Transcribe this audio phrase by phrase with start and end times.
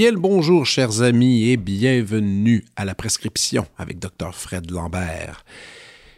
[0.00, 4.34] Bien le bonjour, chers amis, et bienvenue à la prescription avec Dr.
[4.34, 5.44] Fred Lambert.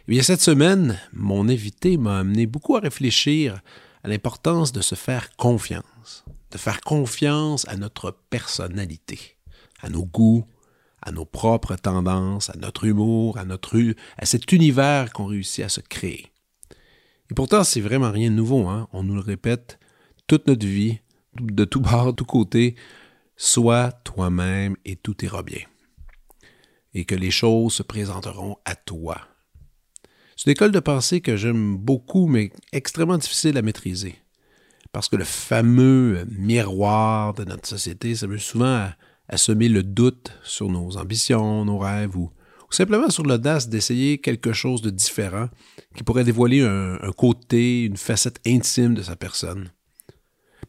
[0.05, 3.61] Eh bien, cette semaine, mon invité m'a amené beaucoup à réfléchir
[4.03, 9.37] à l'importance de se faire confiance, de faire confiance à notre personnalité,
[9.81, 10.43] à nos goûts,
[11.01, 13.79] à nos propres tendances, à notre humour, à notre
[14.17, 16.33] à cet univers qu'on réussit à se créer.
[17.31, 18.89] Et pourtant, c'est vraiment rien de nouveau, hein?
[18.91, 19.79] On nous le répète
[20.27, 20.99] toute notre vie,
[21.39, 22.75] de tout bord, de tout côté.
[23.37, 25.61] Sois toi-même et tout ira bien.
[26.93, 29.29] Et que les choses se présenteront à toi.
[30.43, 34.15] C'est une école de pensée que j'aime beaucoup, mais extrêmement difficile à maîtriser.
[34.91, 38.89] Parce que le fameux miroir de notre société, ça veut souvent
[39.29, 42.29] à, le doute sur nos ambitions, nos rêves, ou,
[42.69, 45.47] simplement sur l'audace d'essayer quelque chose de différent
[45.95, 49.69] qui pourrait dévoiler un côté, une facette intime de sa personne.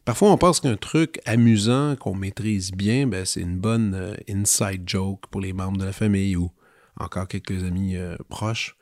[0.05, 4.83] Parfois, on pense qu'un truc amusant qu'on maîtrise bien, ben, c'est une bonne euh, inside
[4.87, 6.49] joke pour les membres de la famille ou
[6.97, 8.77] encore quelques amis euh, proches.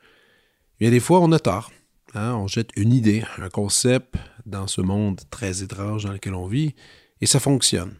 [0.80, 1.70] A des fois, on a tort.
[2.14, 2.34] Hein.
[2.34, 6.74] On jette une idée, un concept dans ce monde très étrange dans lequel on vit,
[7.20, 7.94] et ça fonctionne.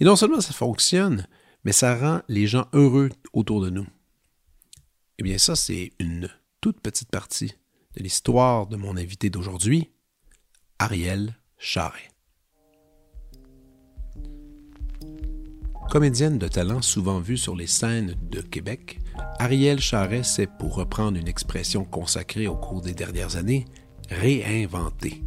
[0.00, 1.26] Et non seulement ça fonctionne,
[1.64, 3.86] mais ça rend les gens heureux autour de nous.
[5.18, 6.28] Eh bien, ça, c'est une
[6.60, 7.54] toute petite partie
[7.96, 9.90] de l'histoire de mon invité d'aujourd'hui,
[10.78, 12.10] Ariel Charret.
[15.90, 18.98] Comédienne de talent souvent vue sur les scènes de Québec,
[19.38, 23.66] Ariel Charret s'est, pour reprendre une expression consacrée au cours des dernières années,
[24.10, 25.22] réinventée.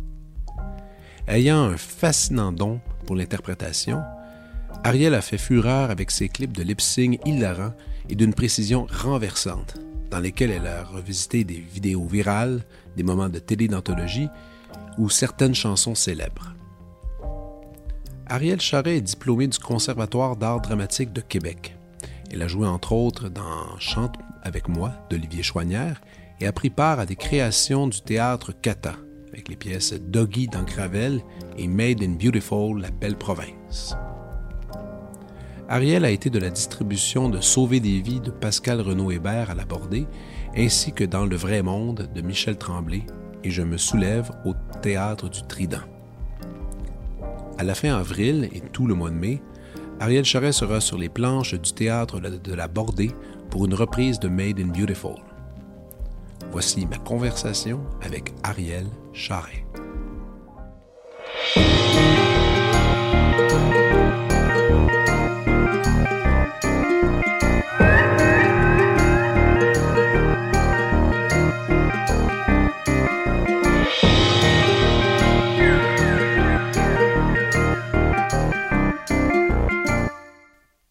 [1.27, 4.02] Ayant un fascinant don pour l'interprétation,
[4.83, 7.73] Ariel a fait fureur avec ses clips de lip-sync hilarants
[8.09, 9.75] et d'une précision renversante,
[10.11, 12.64] dans lesquels elle a revisité des vidéos virales,
[12.98, 14.27] des moments de télé d'anthologie
[14.98, 16.53] ou certaines chansons célèbres.
[18.32, 21.76] Ariel Charret est diplômée du Conservatoire d'art dramatique de Québec.
[22.32, 26.00] Elle a joué entre autres dans Chante avec moi d'Olivier Chouanière
[26.40, 28.94] et a pris part à des créations du théâtre Cata
[29.34, 31.22] avec les pièces Doggy dans Gravel
[31.58, 33.95] et Made in Beautiful, La Belle Province.
[35.67, 39.56] Ariel a été de la distribution de Sauver des vies de Pascal Renaud Hébert à
[39.56, 40.06] la Bordée,
[40.56, 43.08] ainsi que dans Le vrai monde de Michel Tremblay
[43.44, 44.54] et Je me soulève au
[44.84, 45.98] théâtre du Trident.
[47.59, 49.42] À la fin avril et tout le mois de mai,
[49.99, 53.11] Ariel Charret sera sur les planches du théâtre de la Bordée
[53.49, 55.17] pour une reprise de Made in Beautiful.
[56.53, 59.65] Voici ma conversation avec Ariel Charret.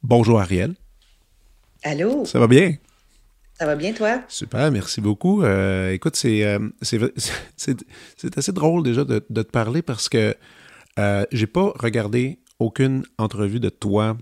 [0.09, 0.75] Bonjour Ariel.
[1.83, 2.25] Allô?
[2.25, 2.77] Ça va bien?
[3.53, 4.23] Ça va bien, toi?
[4.29, 5.43] Super, merci beaucoup.
[5.43, 10.35] Euh, écoute, euh, c'est assez drôle déjà de, te parler parce que
[10.99, 14.17] euh, j'ai pas regardé aucune entrevue de toi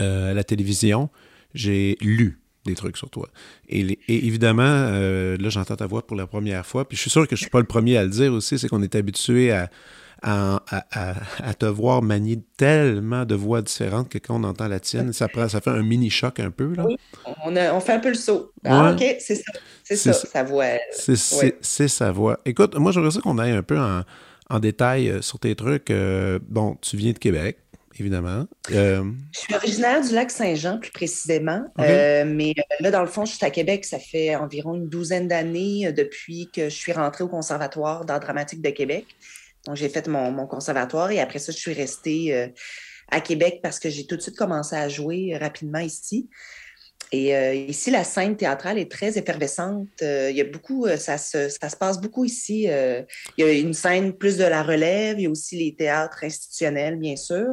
[0.00, 1.10] euh, à la télévision.
[1.52, 3.28] J'ai lu des trucs sur toi.
[3.68, 6.86] Et, évidemment, là, j'entends ta voix pour la première fois.
[6.86, 8.68] Puis je suis sûr que je suis pas le premier à le dire aussi, c'est
[8.68, 9.68] qu'on est habitué à,
[10.22, 15.28] à, te voir manier tellement de voix différentes que quand on entend la tienne, ça,
[15.28, 16.74] prend, ça fait un mini-choc un peu.
[16.74, 16.86] Là.
[16.86, 16.96] Oui,
[17.44, 18.52] on, on, fait un peu le saut.
[18.64, 19.52] Ah, OK, c'est ça.
[19.82, 20.64] C'est ça, sa voix.
[20.98, 22.38] C'est sa voix.
[22.44, 24.02] Écoute, moi, j'aimerais ça qu'on aille un peu en,
[24.48, 25.90] en, détail euh, sur tes trucs.
[25.90, 27.58] Euh, bon, tu viens de Québec
[27.98, 28.46] évidemment.
[28.70, 31.64] Euh, je suis originaire du lac Saint-Jean, plus précisément.
[31.78, 33.84] mais là, dans le fond, je suis à Québec.
[33.84, 38.62] Ça fait environ une douzaine d'années depuis que je suis rentrée au Conservatoire d'art dramatique
[38.62, 39.06] de Québec.
[39.66, 42.48] Donc, j'ai fait mon, conservatoire et après ça, je suis restée euh,
[43.08, 46.28] à Québec parce que j'ai tout de suite commencé à jouer rapidement ici.
[47.14, 49.88] Et euh, ici, la scène théâtrale est très effervescente.
[50.00, 52.62] Euh, il y a beaucoup, euh, ça se, ça se passe beaucoup ici.
[52.62, 53.06] il
[53.36, 55.18] y a une scène plus de la relève.
[55.18, 57.48] Il y a aussi les théâtres institutionnels, bien sûr.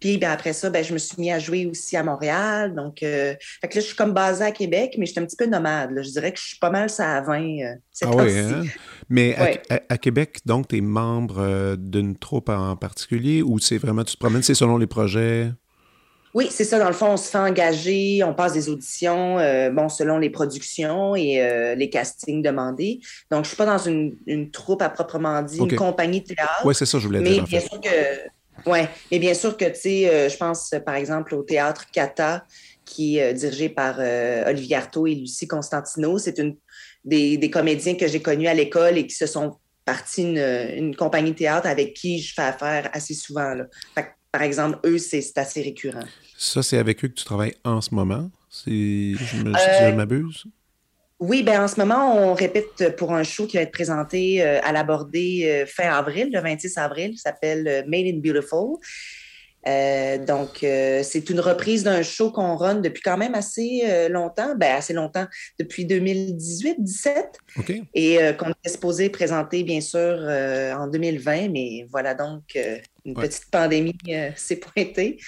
[0.00, 2.74] Puis ben, après ça, ben, je me suis mis à jouer aussi à Montréal.
[2.74, 5.36] Donc, fait que là, je suis comme basée à Québec, mais je suis un petit
[5.36, 5.90] peu nomade.
[5.96, 8.64] Je dirais que je suis pas mal ça à 20 cette ah oui, hein?
[9.08, 9.36] Mais
[9.88, 14.18] à, Québec, donc, tu es membre d'une troupe en particulier ou c'est vraiment, tu te
[14.18, 15.52] promènes, c'est selon les projets?
[16.36, 16.78] Oui, c'est ça.
[16.78, 20.28] Dans le fond, on se fait engager, on passe des auditions, euh, bon, selon les
[20.28, 23.00] productions et euh, les castings demandés.
[23.30, 26.60] Donc, je suis pas dans une, troupe à proprement dit, une compagnie de théâtre.
[26.62, 27.42] Oui, c'est ça, je voulais dire.
[27.42, 30.96] Mais bien sûr que, ouais, mais bien sûr que, tu sais, euh, je pense par
[30.96, 32.44] exemple au théâtre Kata,
[32.84, 33.98] qui est dirigé par
[34.46, 36.18] Olivier Artaud et Lucie Constantino.
[36.18, 36.56] C'est une
[37.02, 39.56] des, des, comédiens que j'ai connus à l'école et qui se sont
[39.86, 40.38] partis une,
[40.76, 43.54] une, compagnie de théâtre avec qui je fais affaire assez souvent.
[43.54, 43.64] Là.
[44.36, 46.04] Par exemple, eux, c'est assez récurrent.
[46.36, 50.44] Ça, c'est avec eux que tu travailles en ce moment, si je euh, m'abuse?
[51.18, 54.60] Oui, ben en ce moment, on répète pour un show qui va être présenté euh,
[54.62, 58.76] à l'abordé euh, fin avril, le 26 avril, qui s'appelle Made in Beautiful.
[60.26, 64.92] Donc, c'est une reprise d'un show qu'on run depuis quand même assez longtemps, ben assez
[64.92, 65.26] longtemps,
[65.58, 67.24] depuis 2018-17,
[67.94, 70.16] et qu'on est supposé présenter, bien sûr,
[70.78, 72.56] en 2020, mais voilà donc,
[73.04, 73.96] une petite pandémie
[74.36, 75.18] s'est pointée.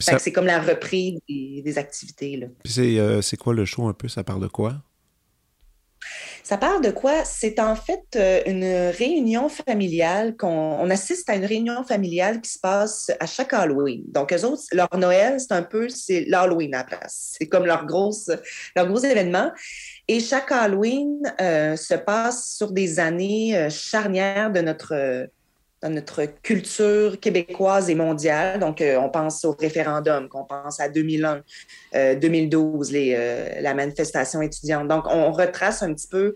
[0.00, 2.48] C'est comme la reprise des, activités.
[2.78, 4.08] Euh, c'est quoi le show un peu?
[4.08, 4.82] Ça parle de quoi?
[6.48, 7.26] Ça parle de quoi?
[7.26, 8.64] C'est en fait euh, une
[8.96, 14.04] réunion familiale qu'on on assiste à une réunion familiale qui se passe à chaque Halloween.
[14.06, 17.34] Donc, eux autres, leur Noël, c'est un peu c'est l'Halloween à la place.
[17.38, 18.30] C'est comme leur, grosse,
[18.74, 19.52] leur gros événement.
[20.08, 25.28] Et chaque Halloween euh, se passe sur des années charnières de notre
[25.82, 28.58] dans notre culture québécoise et mondiale.
[28.58, 31.42] Donc, euh, on pense au référendum, qu'on pense à 2001,
[32.16, 34.88] 2012, euh, euh, la manifestation étudiante.
[34.88, 36.34] Donc, on retrace un petit peu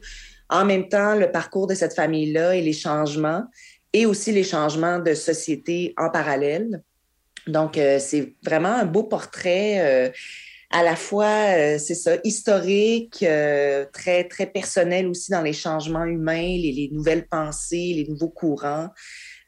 [0.48, 3.44] en même temps le parcours de cette famille-là et les changements,
[3.92, 6.82] et aussi les changements de société en parallèle.
[7.46, 10.12] Donc, c'est vraiment un beau portrait
[10.70, 13.24] à la fois, c'est ça, historique,
[13.92, 18.88] très, très personnel aussi dans les changements humains, les nouvelles pensées, les nouveaux courants.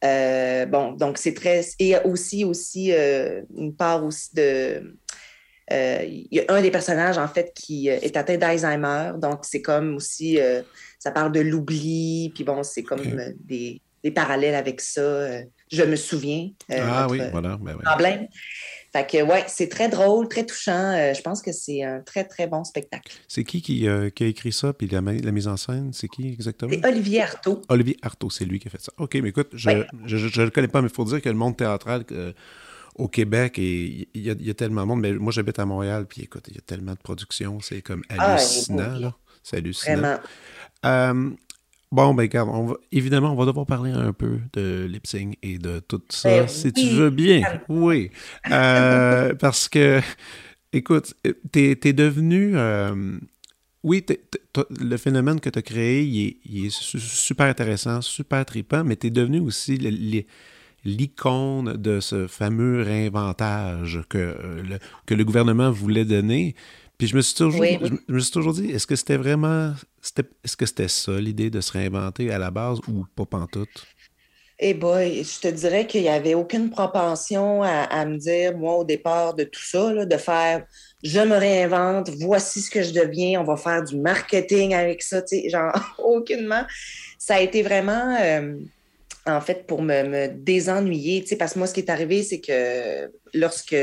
[0.03, 1.63] Euh, bon, donc c'est très.
[1.79, 4.97] Et aussi, aussi euh, une part aussi de.
[5.73, 9.13] Euh, il y a un des personnages, en fait, qui est atteint d'Alzheimer.
[9.19, 10.39] Donc, c'est comme aussi.
[10.99, 12.33] ça parle de l'oubli.
[12.35, 13.03] Puis bon, c'est comme
[13.41, 15.41] des, des, parallèles avec ça.
[15.73, 16.51] je me souviens.
[16.71, 17.57] ah oui, voilà.
[17.61, 18.29] Ben, problème.
[18.95, 20.93] Fait que, ouais, c'est très drôle, très touchant.
[20.93, 23.13] Euh, je pense que c'est un très, très bon spectacle.
[23.27, 26.07] C'est qui qui, euh, qui, a écrit ça, puis la, la mise en scène, c'est
[26.07, 26.71] qui exactement?
[26.73, 27.61] C'est Olivier Artaud.
[27.69, 28.93] Olivier Artaud, c'est lui qui a fait ça.
[28.99, 31.57] OK, mais écoute, je ne le connais pas, mais il faut dire que le monde
[31.57, 32.33] théâtral euh,
[32.95, 35.01] au Québec, il y, y, a tellement de monde.
[35.01, 38.05] Mais moi, j'habite à Montréal, puis écoute, il y a tellement de productions, c'est comme
[38.11, 39.15] ah, hallucinant, là.
[39.43, 40.21] C'est hallucinant.
[40.83, 41.35] Vraiment.
[41.95, 45.59] Bon, ben, regarde, on évidemment, on va devoir parler un peu de lip sync et
[45.59, 47.45] de tout ça, ben si tu veux bien.
[47.69, 48.11] Oui.
[48.51, 50.01] Euh, parce que,
[50.73, 51.15] écoute,
[51.53, 52.55] t'es es devenu.
[52.57, 53.17] Euh,
[53.85, 54.05] oui,
[54.81, 59.11] le phénomène que tu as créé, il est, super intéressant, super trippant, mais tu es
[59.11, 59.79] devenu aussi
[60.85, 66.57] l'icône de ce fameux réinventage que, euh, le, que le gouvernement voulait donner.
[66.99, 69.75] Puis je me suis toujours, je, me suis toujours dit, est-ce que c'était vraiment,
[70.45, 73.87] est-ce que c'était ça l'idée de se réinventer à la base ou pas pantoute?
[74.61, 78.85] Eh boy, je te dirais qu'il n'y avait aucune propension à, me dire, moi, au
[78.85, 80.65] départ de tout ça, de faire
[81.03, 85.21] je me réinvente, voici ce que je deviens, on va faire du marketing avec ça,
[85.21, 86.65] tu sais, genre, aucunement.
[87.19, 88.17] Ça a été vraiment.
[88.21, 88.57] Euh,
[89.27, 91.25] en fait, pour me, désennuyer.
[91.39, 93.77] Parce que moi, ce qui est arrivé, c'est que lorsque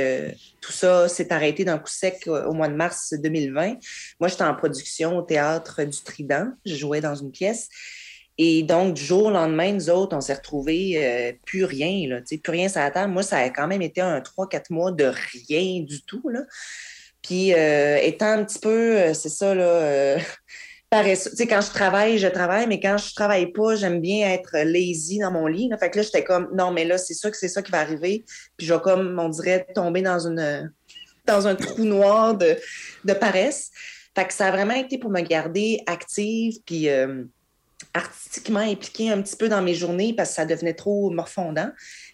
[0.62, 3.78] tout ça s'est arrêté d'un coup sec au mois de mars 2020,
[4.20, 6.48] moi, j'étais en production au théâtre du Trident.
[6.66, 7.70] Je jouais dans une pièce.
[8.38, 12.22] Et donc, du jour au lendemain, nous autres, on s'est retrouvés euh, plus rien, là,
[12.22, 13.08] plus rien ça attend.
[13.08, 15.12] Moi, ça a quand même été un 3-4 mois de
[15.48, 16.28] rien du tout.
[16.30, 16.40] Là.
[17.22, 20.18] Puis, euh, étant un petit peu, euh, c'est ça, là,
[20.92, 21.32] paresseux.
[21.32, 24.52] Tu sais, quand je travaille, je travaille, mais quand je travaille pas, j'aime bien être
[24.54, 25.70] lazy dans mon lit.
[25.70, 25.78] Là.
[25.78, 27.80] Fait que là, j'étais comme, non, mais là, c'est sûr que c'est ça qui va
[27.80, 28.26] arriver.
[28.58, 30.72] Puis je vais comme, on dirait, tomber dans une
[31.26, 32.58] dans un trou noir de,
[33.06, 33.72] de paresse.
[34.16, 37.24] Fait que ça a vraiment été pour me garder active, puis euh,
[37.94, 41.70] artistiquement impliquée un petit peu dans mes journées parce que ça devenait trop morfondant.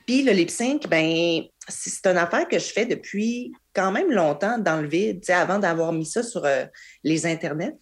[0.05, 4.57] Puis le lip sync, ben, c'est une affaire que je fais depuis quand même longtemps
[4.57, 6.65] dans le vide, avant d'avoir mis ça sur euh,
[7.03, 7.77] les internets.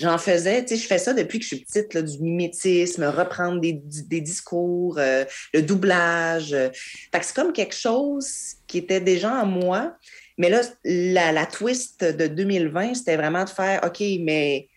[0.00, 3.72] J'en faisais, je fais ça depuis que je suis petite, du mimétisme, reprendre des,
[4.20, 6.52] discours, euh, le doublage.
[6.52, 6.68] Euh.
[6.74, 9.96] c'est comme quelque chose qui était déjà en moi.
[10.36, 14.68] Mais là, la, la twist de 2020, c'était vraiment de faire, OK, mais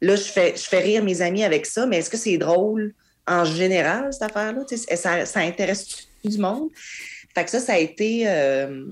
[0.00, 2.94] là, je fais, je fais rire mes amis avec ça, mais est-ce que c'est drôle
[3.26, 4.64] en général, cette affaire-là?
[4.96, 6.68] Ça, ça intéresse du monde?
[7.34, 8.86] Fait que ça, ça a été, euh,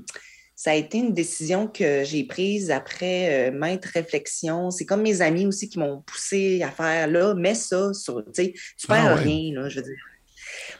[0.54, 4.71] ça a été une décision que j'ai prise après euh, maintes réflexions.
[4.71, 8.30] C'est comme mes amis aussi qui m'ont poussé à faire là, mets ça sur, tu
[8.35, 9.99] sais, tu perds ah rien, là, je veux dire.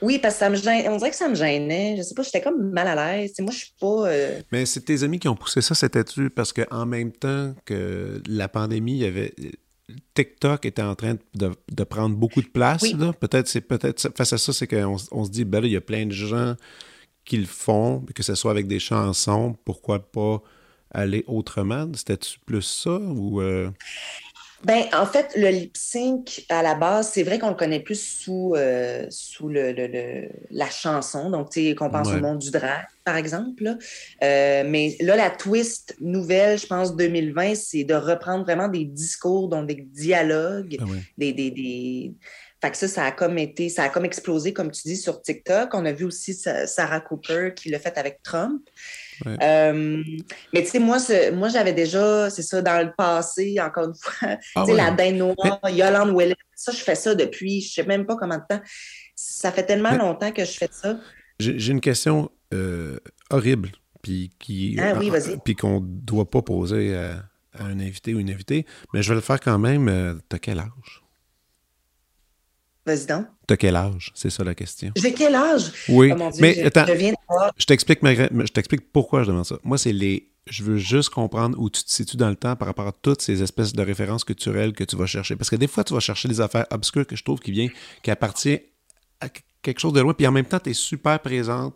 [0.01, 0.87] Oui, parce que ça me gêne.
[0.89, 1.95] On dirait que ça me gênait.
[1.97, 3.33] Je sais pas, j'étais comme mal à l'aise.
[3.39, 4.09] moi, je suis pas.
[4.09, 6.29] Euh, Mais c'est tes amis qui ont poussé ça, c'était-tu?
[6.29, 9.33] Parce qu'en même temps que la pandémie, il y avait.
[10.13, 12.83] TikTok était en train de, prendre beaucoup de place.
[13.19, 15.81] Peut-être c'est peut-être face à ça, c'est qu'on on se dit, ben il y a
[15.81, 16.55] plein de gens
[17.29, 20.41] qui le font, que ce soit avec des chansons, pourquoi pas
[20.91, 21.87] aller autrement?
[21.93, 23.39] C'était-tu plus ça ou.
[23.39, 23.69] Euh?
[24.65, 28.01] Ben, en fait, le lip sync, à la base, c'est vrai qu'on le connaît plus
[28.01, 31.29] sous, euh, sous le, la chanson.
[31.29, 33.77] Donc, tu sais, qu'on pense au monde du drag, par exemple.
[34.21, 39.47] Euh, mais là, la twist nouvelle, je pense, 2020, c'est de reprendre vraiment des discours,
[39.47, 40.85] donc des dialogues, ah
[41.17, 42.13] des, des, des...
[42.61, 45.21] Fait que ça, ça a comme été, ça a comme explosé, comme tu dis, sur
[45.21, 45.73] TikTok.
[45.73, 48.61] On a vu aussi Sarah Cooper qui l'a fait avec Trump.
[49.25, 50.03] Euh,
[50.53, 50.97] mais tu sais, moi,
[51.33, 54.91] moi j'avais déjà, c'est ça, dans le passé, encore une fois, ah tu sais, la
[54.91, 58.43] Dinde Noire, Yolande Willis, ça, je fais ça depuis, je sais même pas combien de
[58.49, 58.61] temps.
[59.15, 60.97] Ça fait tellement longtemps que je fais ça.
[61.39, 62.97] J'ai une question euh,
[63.29, 65.11] horrible, puis qui, ah, oui,
[65.45, 67.23] puis qu'on doit pas poser à,
[67.59, 69.87] un invité ou une invitée, mais je vais le faire quand même.
[69.87, 70.98] Euh, T'as quel âge?
[72.85, 73.25] Vas-y donc.
[73.47, 74.11] T'as quel âge?
[74.15, 74.91] C'est ça la question.
[74.95, 75.71] J'ai quel âge?
[75.89, 76.11] Oui.
[76.13, 76.85] Oh mais je, attends,
[77.57, 79.57] je, t'explique, je t'explique pourquoi je demande ça.
[79.63, 80.31] Moi, c'est les.
[80.47, 83.21] Je veux juste comprendre où tu te situes dans le temps par rapport à toutes
[83.21, 85.35] ces espèces de références culturelles que tu vas chercher.
[85.35, 87.67] Parce que des fois, tu vas chercher des affaires obscures que je trouve qui vient,
[88.01, 88.59] qui appartient
[89.21, 89.27] à
[89.61, 91.75] quelque chose de loin, puis en même temps, tu es super présente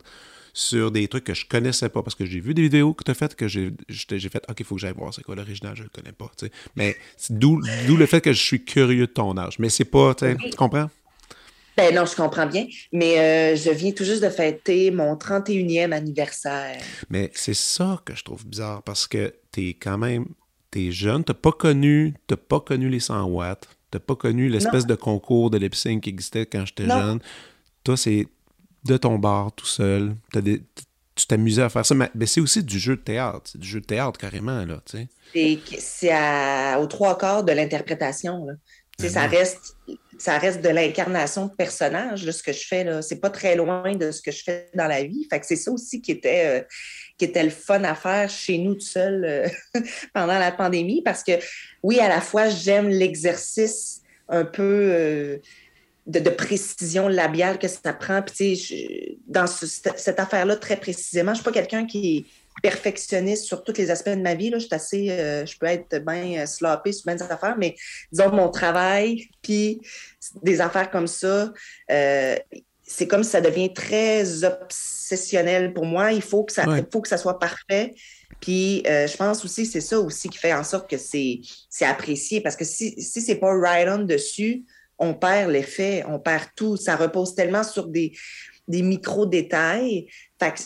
[0.53, 3.11] sur des trucs que je connaissais pas parce que j'ai vu des vidéos que tu
[3.11, 5.83] as faites que j'ai fait OK, il faut que j'aille voir c'est quoi l'original, je
[5.83, 6.31] le connais pas.
[6.75, 6.95] Mais
[7.29, 9.57] d'où le fait que je suis curieux de ton âge.
[9.59, 10.89] Mais c'est pas, tu comprends?
[11.75, 15.91] Ben non, je comprends bien, mais euh, je viens tout juste de fêter mon 31e
[15.91, 16.79] anniversaire.
[17.09, 20.27] Mais c'est ça que je trouve bizarre parce que tu es quand même,
[20.69, 24.85] t'es jeune, t'as pas connu, t'as pas connu les 100 watts, t'as pas connu l'espèce
[24.85, 27.19] de concours de lip qui existait quand j'étais jeune.
[27.83, 28.27] Toi, c'est
[28.85, 30.15] de ton bar tout seul,
[31.15, 33.81] tu t'amusais à faire ça, mais, c'est aussi du jeu de théâtre, c'est du jeu
[33.81, 34.97] de théâtre carrément, là, tu
[35.33, 35.59] sais.
[35.79, 36.11] C'est
[36.77, 38.53] aux trois quarts de l'interprétation, là.
[38.99, 39.75] Ben ça reste
[40.23, 42.83] ça reste de l'incarnation de personnage, ce que je fais.
[42.83, 43.01] là.
[43.01, 45.27] C'est pas très loin de ce que je fais dans la vie.
[45.29, 46.63] Fait que c'est ça aussi qui était, euh,
[47.17, 49.47] qui était le fun à faire chez nous tout seul euh,
[50.13, 51.01] pendant la pandémie.
[51.01, 51.33] Parce que
[51.81, 55.37] oui, à la fois, j'aime l'exercice un peu euh,
[56.05, 58.21] de, précision labiale que ça prend.
[58.21, 62.25] Puis, dans cette, affaire-là, très précisément, je suis pas quelqu'un qui
[62.61, 64.49] perfectionniste sur tous les aspects de ma vie.
[64.49, 64.59] Là.
[64.59, 67.75] Je, suis assez, euh, je peux être bien euh, sloppée sur bien des affaires, mais
[68.11, 69.81] disons mon travail, puis
[70.43, 71.51] des affaires comme ça,
[71.91, 72.35] euh,
[72.83, 76.11] c'est comme ça devient très obsessionnel pour moi.
[76.11, 77.95] Il faut que ça, faut que ça soit parfait.
[78.39, 81.39] Puis je pense aussi c'est ça aussi qui fait en sorte que c'est
[81.81, 82.41] apprécié.
[82.41, 84.65] Parce que si, si c'est pas right on dessus,
[84.99, 86.77] on perd l'effet, on perd tout.
[86.77, 88.13] Ça repose tellement sur des,
[88.67, 90.07] des micro-détails.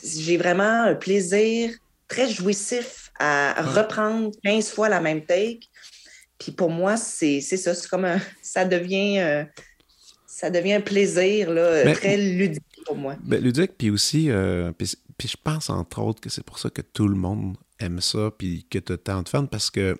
[0.03, 1.71] j'ai vraiment un plaisir
[2.07, 5.67] très jouissif à reprendre 15 fois la même take.
[6.37, 9.43] Puis pour moi, c'est ça, c'est comme un, ça devient euh,
[10.37, 13.15] ça devient un plaisir là, ben, très ludique pour moi.
[13.23, 14.95] Ben, ludique, puis aussi, euh, puis,
[15.27, 18.67] je pense entre autres que c'est pour ça que tout le monde aime ça, puis
[18.69, 19.97] que tu as tant de fans, parce que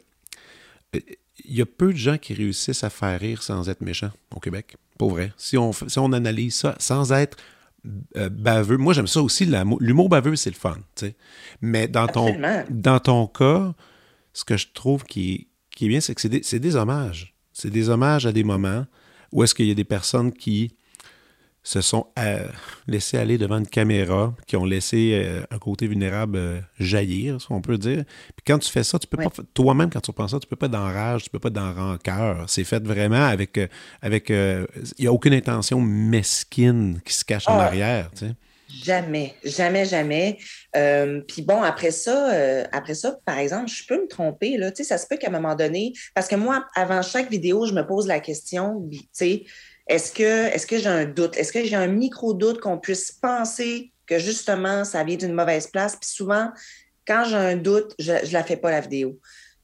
[1.45, 4.39] il y a peu de gens qui réussissent à faire rire sans être méchants au
[4.39, 4.75] Québec.
[4.97, 5.33] Pour vrai.
[5.37, 7.37] Si on, si on analyse ça sans être
[8.17, 8.77] euh, baveux.
[8.77, 9.45] Moi, j'aime ça aussi.
[9.79, 10.77] L'humour baveux, c'est le fun.
[11.61, 12.35] Mais dans ton,
[12.69, 13.73] dans ton cas,
[14.33, 17.35] ce que je trouve qui, qui est bien, c'est que c'est des, hommages.
[17.53, 18.85] C'est des hommages à des moments
[19.31, 20.75] où est-ce qu'il y a des personnes qui
[21.67, 22.47] se sont euh,
[22.87, 27.47] laissés aller devant une caméra, qui ont laissé euh, un côté vulnérable euh, jaillir, si
[27.49, 28.05] on peut dire.
[28.37, 30.55] Puis quand tu fais ça, tu peux pas, toi-même, quand tu penses ça, tu peux
[30.55, 32.45] pas être dans rage, tu peux pas être dans rancœur.
[32.47, 33.59] C'est fait vraiment avec,
[34.01, 34.65] avec, il
[34.97, 37.63] n'y a aucune intention mesquine qui se cache en ah.
[37.63, 38.33] arrière, tu sais.
[38.83, 40.37] Jamais, jamais, jamais.
[41.27, 42.31] puis bon, après ça,
[42.71, 45.27] après ça, par exemple, je peux me tromper, là, tu sais, ça se peut qu'à
[45.27, 48.99] un moment donné, parce que moi, avant chaque vidéo, je me pose la question, tu
[49.11, 49.43] sais,
[49.87, 51.37] est-ce que, j'ai un doute?
[51.37, 55.95] Est-ce que j'ai un micro-doute qu'on puisse penser que justement, ça vient d'une mauvaise place?
[55.95, 56.51] Puis souvent,
[57.07, 59.19] quand j'ai un doute, je ne la fais pas la vidéo.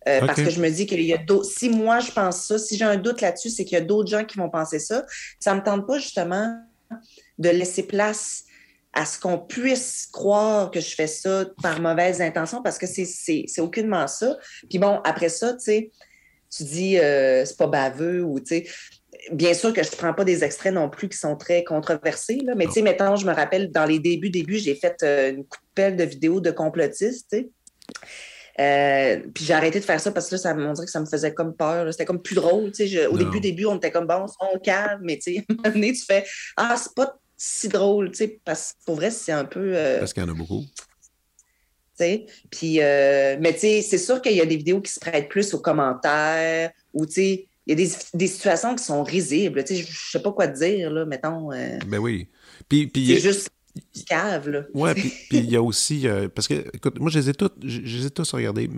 [0.08, 1.50] Euh, parce que je me dis qu'il y a d'autres.
[1.50, 4.10] Si moi, je pense ça, si j'ai un doute là-dessus, c'est qu'il y a d'autres
[4.10, 5.06] gens qui vont penser ça.
[5.40, 6.60] Ça ne me tente pas justement
[7.38, 8.44] de laisser place
[8.94, 13.60] à ce qu'on puisse croire que je fais ça par mauvaise intention parce que c'est
[13.60, 14.38] aucunement ça.
[14.70, 15.92] Puis bon, après ça, tu sais,
[16.56, 18.68] tu dis euh, c'est pas baveux ou tu sais,
[19.32, 22.40] bien sûr que je ne prends pas des extraits non plus qui sont très controversés,
[22.44, 25.32] là, mais tu sais, mettons, je me rappelle, dans les débuts, débuts, j'ai fait euh,
[25.32, 27.36] une coup de vidéos de complotistes,
[28.60, 31.00] euh, puis j'ai arrêté de faire ça parce que là, ça, on dirait que ça
[31.00, 31.92] me faisait comme peur.
[31.92, 32.72] C'était comme plus drôle.
[33.10, 35.74] au début, début, on était comme bon, on calme, mais tu sais, à un moment
[35.74, 36.24] donné, tu fais
[36.56, 39.74] Ah, c'est pas, si drôle, tu sais, parce que pour vrai, c'est un peu.
[39.76, 40.64] Euh, parce qu'il y en a beaucoup.
[42.52, 45.30] Puis, euh, mais tu sais, c'est sûr qu'il y a des vidéos qui se prêtent
[45.30, 49.64] plus aux commentaires ou tu sais, il y a des, situations qui sont risibles.
[49.64, 51.52] Tu sais, je sais pas quoi te dire, là, mettons.
[51.52, 52.28] Euh, ben oui.
[52.68, 53.50] Puis, puis c'est juste
[54.08, 54.64] cave, là.
[54.74, 56.06] Ouais, puis il y a aussi.
[56.36, 58.70] parce que, écoute, moi, je les ai tous, je, les ai tous regardés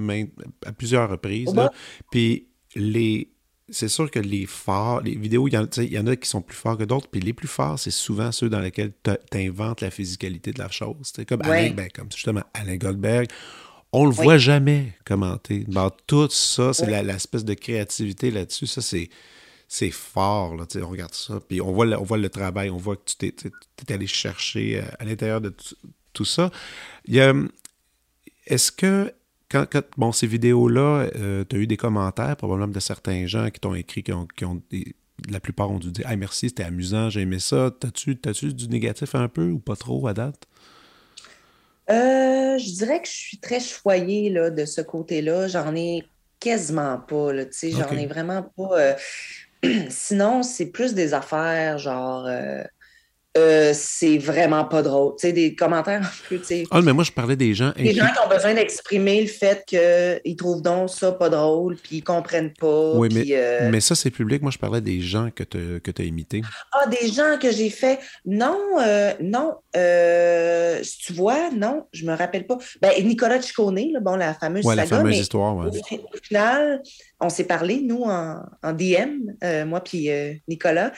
[0.66, 1.54] à plusieurs reprises.
[1.54, 1.72] Là,
[2.12, 3.32] puis les
[3.70, 5.58] c'est sûr que les forts, les vidéos, il y,
[5.98, 8.50] en, a qui sont plus forts que d'autres, puis les plus forts, c'est souvent ceux
[8.50, 11.14] dans lesquels tu inventes la physicalité de la chose.
[11.28, 13.28] Comme, Alain, ben, comme justement Alain Goldberg.
[13.96, 15.66] On le voit jamais commenter.
[16.08, 18.68] tout ça, c'est l'espèce de créativité là-dessus.
[18.68, 19.10] Ça, c'est
[19.68, 20.56] c'est fort.
[20.56, 21.40] Là, on regarde ça.
[21.40, 24.80] Puis on voit, le, on voit le travail, on voit que tu t'es allé chercher
[24.80, 25.54] euh, à l'intérieur de
[26.14, 26.52] tout ça.
[28.46, 29.12] Est-ce que
[29.50, 29.66] quand,
[29.98, 33.76] bon, ces vidéos-là, euh, tu as eu des commentaires, probablement de certains gens qui t'ont
[33.76, 34.62] écrit, qui ont,
[35.30, 37.72] la plupart ont dû dire Ah, merci, c'était amusant, j'ai aimé ça.
[37.80, 40.48] T'as-tu, as-tu du négatif un peu ou pas trop à date?
[41.90, 45.48] Euh, je dirais que je suis très choyée là, de ce côté-là.
[45.48, 46.04] J'en ai
[46.40, 47.34] quasiment pas.
[47.34, 48.80] Là, J'en ai vraiment pas.
[48.80, 48.94] Euh,
[49.90, 52.26] sinon, c'est plus des affaires genre.
[52.28, 52.64] Euh,
[53.36, 55.14] c'est vraiment pas drôle.
[55.18, 56.64] Tu sais, des commentaires un peu, tu sais.
[56.72, 57.74] Ah, mais moi, je parlais des gens...
[57.76, 61.98] Des gens qui ont besoin d'exprimer le fait qu'ils trouvent donc ça pas drôle, puis
[61.98, 62.94] ils comprennent pas.
[62.94, 64.42] Oui, mais, euh, mais ça, c'est public.
[64.42, 66.42] Moi, je parlais des gens que tu as imités.
[66.72, 68.00] Ah, des gens que j'ai fait.
[68.26, 69.56] Non, euh, non.
[70.82, 72.58] si tu vois, non, je me rappelle pas.
[72.82, 75.68] Ben, Nicolas Ciccone, bon, la fameuse ouais, la fameuse histoire, ouais.
[75.68, 76.82] au, final,
[77.20, 80.10] on s'est parlé, nous, en, en DM, moi puis
[80.48, 80.92] Nicolas.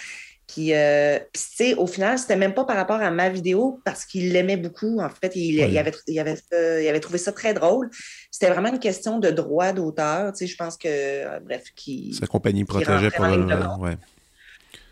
[0.47, 4.05] Puis, euh, tu sais, au final, c'était même pas par rapport à ma vidéo parce
[4.05, 4.99] qu'il l'aimait beaucoup.
[5.01, 7.89] En fait, il, avait, il, avait, il, avait, trouvé ça très drôle.
[8.31, 10.31] C'était vraiment une question de droit d'auteur.
[10.31, 12.13] Tu sais, je pense que, euh, bref, qui.
[12.13, 13.81] Sa compagnie protégeait pour le.
[13.81, 13.97] Ouais.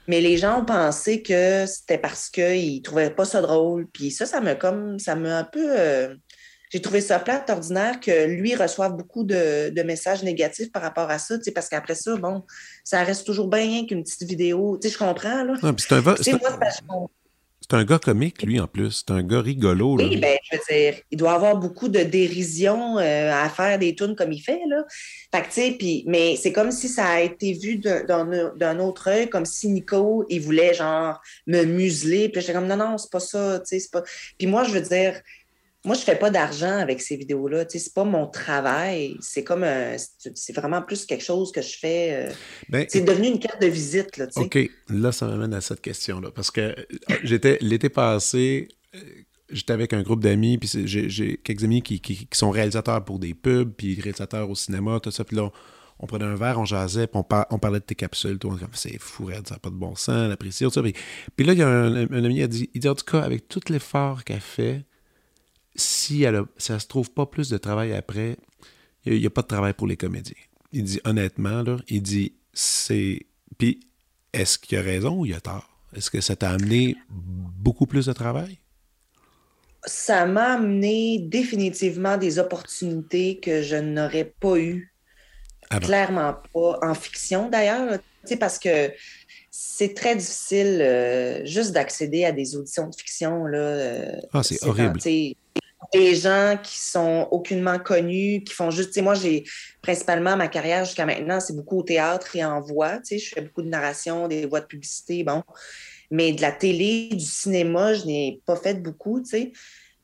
[0.07, 3.87] Mais les gens ont pensé que c'était parce qu'ils trouvaient pas ça drôle.
[3.87, 6.17] Puis ça, ça me comme ça m'a un peu.
[6.71, 11.19] J'ai trouvé ça plate, ordinaire, que lui reçoive beaucoup de, messages négatifs par rapport à
[11.19, 12.43] ça, parce qu'après ça, bon,
[12.83, 14.77] ça reste toujours bien qu'une petite vidéo.
[14.81, 15.53] Tu sais, je comprends, là.
[15.57, 15.63] c'est
[17.73, 19.03] un, gars comique, lui, en plus.
[19.05, 19.97] C'est un gars rigolo.
[19.97, 23.95] Oui, bien, je veux dire, il doit avoir beaucoup de dérision euh, à faire des
[23.95, 24.83] tunes comme il fait, là.
[25.33, 29.09] Fait que, tu sais, puis, mais c'est comme si ça a été vu d'un autre
[29.09, 32.29] œil, comme si Nico, il voulait, genre, me museler.
[32.29, 34.03] Puis j'étais comme, non, non, c'est pas ça, tu sais, c'est pas...
[34.37, 35.21] Puis moi, je veux dire,
[35.85, 37.65] moi, je ne fais pas d'argent avec ces vidéos-là.
[37.69, 39.15] Ce n'est pas mon travail.
[39.21, 39.63] C'est comme
[39.97, 42.27] c'est vraiment plus quelque chose que je fais.
[42.27, 42.33] Euh,
[42.69, 44.17] ben, c'est devenu une carte de visite.
[44.17, 44.57] Là, OK.
[44.89, 46.31] Là, ça m'amène à cette question-là.
[46.31, 46.75] Parce que euh,
[47.23, 48.99] j'étais l'été passé, euh,
[49.51, 53.71] j'étais avec un groupe d'amis, puis j'ai quelques amis qui, sont réalisateurs pour des pubs,
[53.71, 55.23] puis réalisateurs au cinéma, tout ça.
[55.23, 55.51] Puis là,
[55.99, 58.39] on, prenait un verre, on jasait, puis on, parlait de tes capsules.
[58.39, 60.81] Tout, c'est fou, ça n'a pas de bon sens, la tout ça.
[60.81, 63.21] Puis, là, il y a un, ami qui a dit, il dit, en tout cas,
[63.21, 64.83] avec tout l'effort qu'elle fait,
[65.75, 68.37] si elle ça se trouve pas plus de travail après,
[69.05, 70.33] il n'y a, pas de travail pour les comédiens.
[70.71, 73.25] Il dit honnêtement, là, il dit c'est.
[73.57, 73.79] Puis
[74.33, 75.69] est-ce qu'il a raison ou il a tort?
[75.95, 78.59] Est-ce que ça t'a amené beaucoup plus de travail?
[79.85, 84.93] Ça m'a amené définitivement des opportunités que je n'aurais pas eues.
[85.69, 86.79] Ah Clairement pas.
[86.81, 87.99] En fiction d'ailleurs,
[88.39, 88.91] parce que
[89.51, 93.45] c'est très difficile euh, juste d'accéder à des auditions de fiction.
[93.45, 94.99] Là, euh, ah, c'est horrible
[95.93, 99.43] des gens qui sont aucunement connus, qui font juste, tu sais, moi, j'ai
[99.81, 103.33] principalement ma carrière jusqu'à maintenant, c'est beaucoup au théâtre et en voix, tu sais, je
[103.33, 105.43] fais beaucoup de narration, des voix de publicité, bon.
[106.11, 109.51] Mais de la télé, du cinéma, je n'ai pas fait beaucoup, tu sais.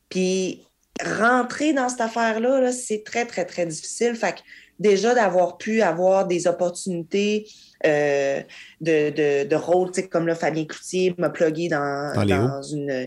[0.08, 0.66] Puis
[1.02, 4.14] rentrer dans cette affaire-là, -là, c'est très, très, très difficile.
[4.14, 4.40] Fait que
[4.78, 7.46] déjà d'avoir pu avoir des opportunités
[7.86, 8.42] euh,
[8.80, 13.06] de, de, de rôle, tu sais, comme là, Fabien Cloutier m'a plugué dans, dans une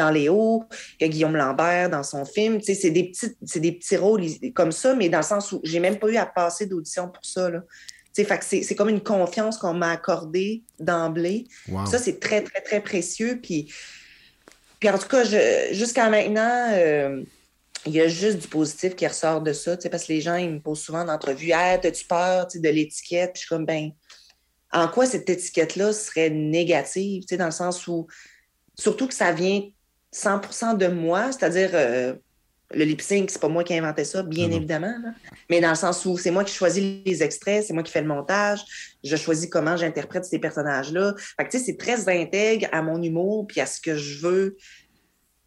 [0.00, 0.64] dans Léo,
[0.98, 2.60] il y a Guillaume Lambert dans son film.
[2.62, 4.22] c'est des, petits, des petits rôles
[4.54, 7.24] comme ça, mais dans le sens où j'ai même pas eu à passer d'audition pour
[7.24, 7.50] ça.
[8.12, 11.46] c'est comme une confiance qu'on m'a accordée d'emblée.
[11.86, 13.38] Ça, c'est très, très, très précieux.
[13.42, 13.72] Puis,
[14.78, 15.24] puis en tout cas,
[15.72, 17.22] jusqu'à maintenant, euh,
[17.86, 19.76] il y a juste du positif qui ressort de ça.
[19.90, 23.32] Parce que les gens, ils me posent souvent d'entrevue Hey, as-tu peur de l'étiquette?
[23.34, 23.90] Puis je suis comme ben,
[24.72, 27.24] en quoi cette étiquette-là serait négative?
[27.32, 28.06] Dans le sens où,
[28.78, 29.62] surtout que ça vient
[30.14, 32.14] 100% de moi, c'est-à-dire euh,
[32.72, 34.94] le lip sync, c'est pas moi qui ai inventé ça, bien ah évidemment,
[35.48, 38.00] mais dans le sens où c'est moi qui choisis les extraits, c'est moi qui fais
[38.00, 38.60] le montage,
[39.02, 41.14] je choisis comment j'interprète ces personnages-là.
[41.36, 44.20] Fait que, tu sais, c'est très intègre à mon humour puis à ce que je
[44.26, 44.56] veux,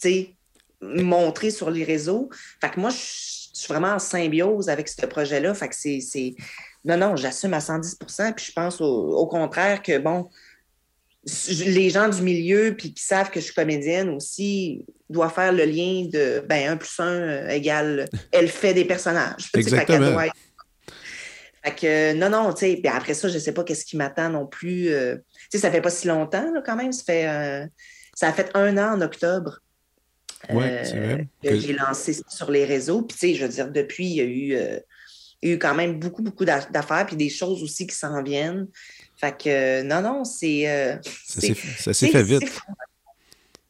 [0.02, 0.36] tu sais,
[0.82, 2.30] montrer sur les réseaux.
[2.60, 5.54] Fait que moi, je suis vraiment en symbiose avec ce projet-là.
[5.54, 6.36] Fait que c'est.
[6.84, 10.30] Non, non, j'assume à 110% puis je pense au, au contraire que, bon,
[11.26, 15.64] les gens du milieu puis qui savent que je suis comédienne aussi doivent faire le
[15.64, 19.50] lien de ben 1 plus 1 euh, égale elle fait des personnages.
[19.54, 20.20] Exactement.
[21.66, 24.46] Fait que, non, non, tu sais, après ça, je sais pas qu'est-ce qui m'attend non
[24.46, 24.90] plus.
[24.90, 26.92] Euh, tu sais, ça fait pas si longtemps, là, quand même.
[26.92, 27.66] Ça fait, euh,
[28.14, 29.60] ça a fait un an en octobre.
[30.50, 31.26] Vrai.
[31.42, 33.04] Que j'ai lancé sur les réseaux.
[33.04, 36.22] Puis, tu sais, je veux dire, depuis, il y a eu, eu quand même beaucoup,
[36.22, 38.68] beaucoup d'affaires, puis des choses aussi qui s'en viennent.
[39.24, 40.70] Fait que, non, non, c'est.
[40.70, 42.44] Euh, ça s'est fait vite.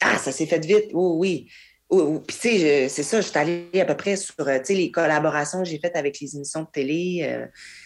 [0.01, 1.47] Ah, ça s'est fait vite, oui,
[1.91, 2.21] oui.
[2.27, 4.33] Puis, tu sais, c'est ça, je suis allée à peu près sur
[4.69, 7.19] les collaborations que j'ai faites avec les émissions de télé.
[7.21, 7.45] Euh,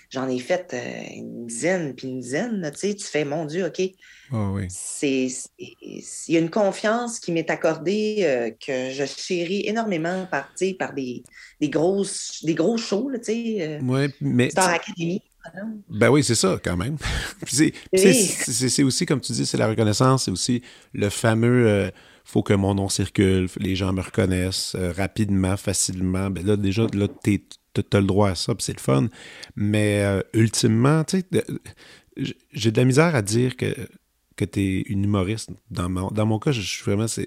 [0.10, 2.71] j'en ai fait euh, une dizaine, puis une dizaine.
[2.73, 3.82] Tu sais, tu fais, mon Dieu, OK.
[4.32, 4.67] Oh, oui.
[5.01, 11.21] Il y a une confiance qui m'est accordée que je chéris énormément par, par des,
[11.60, 13.80] des, grosses, des gros shows, tu sais.
[13.84, 14.51] oui, mais.
[14.51, 15.21] Star Academy.
[15.90, 16.98] Ben oui, c'est ça, quand même.
[17.48, 20.62] c'est aussi, comme tu dis, c'est la reconnaissance, c'est aussi
[20.94, 21.90] le fameux euh,
[22.28, 26.30] faut que mon nom circule, les gens me reconnaissent euh, rapidement, facilement.
[26.30, 27.42] Ben là, déjà, là, tu
[27.94, 29.08] as le droit à ça, c'est le fun.
[29.56, 33.74] Mais euh, ultimement, tu sais, j'ai de la misère à dire que,
[34.36, 35.52] que tu es une humoriste.
[35.72, 37.06] Dans mon, dans mon cas, je suis vraiment.
[37.06, 37.26] Tu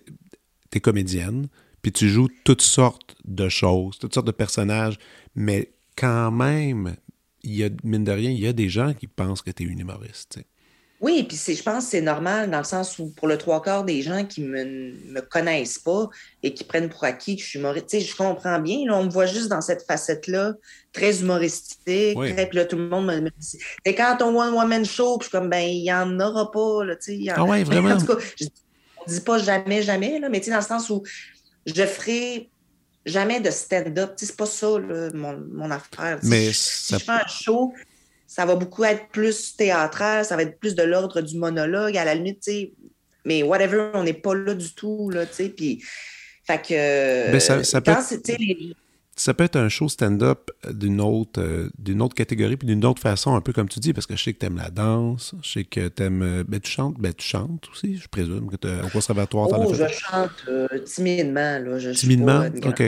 [0.75, 1.49] es comédienne,
[1.81, 4.99] puis tu joues toutes sortes de choses, toutes sortes de personnages,
[5.35, 6.95] mais quand même,
[7.42, 9.62] il y a, mine de rien, il y a des gens qui pensent que tu
[9.62, 10.40] es une humoriste.
[11.00, 13.85] Oui, puis je pense que c'est normal dans le sens où pour le trois quarts
[13.85, 14.64] des gens qui me,
[15.11, 16.11] me connaissent pas
[16.42, 18.85] et qui prennent pour acquis que je suis humoriste, je comprends bien.
[18.87, 20.53] Là, on me voit juste dans cette facette-là,
[20.92, 22.18] très humoristique.
[22.18, 23.59] puis là, tout le monde me, dit
[23.96, 26.50] quand on voit un woman show, puis je suis comme ben, il n'y en aura
[26.50, 26.85] pas.
[26.85, 27.90] Là, y Ah ouais, vraiment.
[27.94, 31.03] En tout cas, je ne dis pas jamais, jamais, là, mais dans le sens où
[31.64, 32.50] je ferai
[33.07, 34.13] jamais de stand-up.
[34.17, 34.69] C'est pas ça
[35.15, 36.19] mon, affaire.
[36.23, 37.75] Mais si, je fais un show,
[38.27, 42.05] ça va beaucoup être plus théâtral, ça va être plus de l'ordre du monologue, à
[42.05, 42.49] la limite,
[43.25, 45.83] mais whatever, on n'est pas là du tout, là, tu sais, puis...
[46.45, 47.39] Fait que...
[47.39, 47.93] ça, ça peut
[49.21, 53.01] ça peut être un show stand-up d'une autre, euh, d'une autre catégorie, puis d'une autre
[53.01, 55.35] façon, un peu comme tu dis, parce que je sais que tu aimes la danse,
[55.43, 56.23] je sais que tu aimes.
[56.23, 59.49] Euh, ben, tu chantes, ben, tu chantes aussi, je présume, que au conservatoire.
[59.53, 61.79] Oh, je chante euh, timidement, là.
[61.79, 62.45] Je, timidement?
[62.65, 62.83] OK.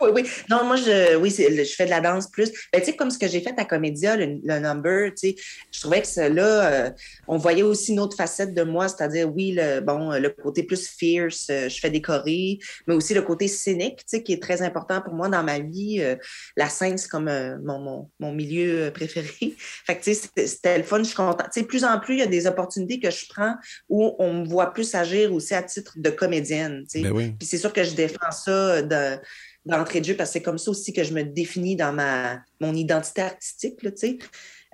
[0.00, 0.30] Oui, oui.
[0.50, 2.50] Non, moi, je, oui, je fais de la danse plus.
[2.72, 5.36] Ben, tu sais, comme ce que j'ai fait à Comédia, le, number, tu sais,
[5.72, 6.90] je trouvais que là, euh,
[7.28, 10.86] on voyait aussi une autre facette de moi, c'est-à-dire, oui, le, bon, le côté plus
[10.86, 14.42] fierce, euh, je fais des chorés, mais aussi le côté cynique, tu sais, qui est
[14.42, 16.00] très important pour moi dans ma vie.
[16.00, 16.16] Euh,
[16.56, 17.30] la scène, c'est comme
[17.64, 19.28] mon, mon, milieu préféré.
[19.58, 21.48] fait que, tu sais, c'était le fun, je suis contente.
[21.52, 23.54] Tu sais, plus en plus, il y a des opportunités que je prends
[23.88, 27.10] où on me voit plus agir aussi à titre de comédienne, tu sais.
[27.10, 29.18] Ben Puis c'est sûr que je défends ça de
[29.66, 32.40] d'entrée de jeu parce que c'est comme ça aussi que je me définis dans ma
[32.60, 34.18] mon identité artistique, tu sais.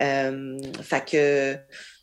[0.02, 1.58] Euh, fait que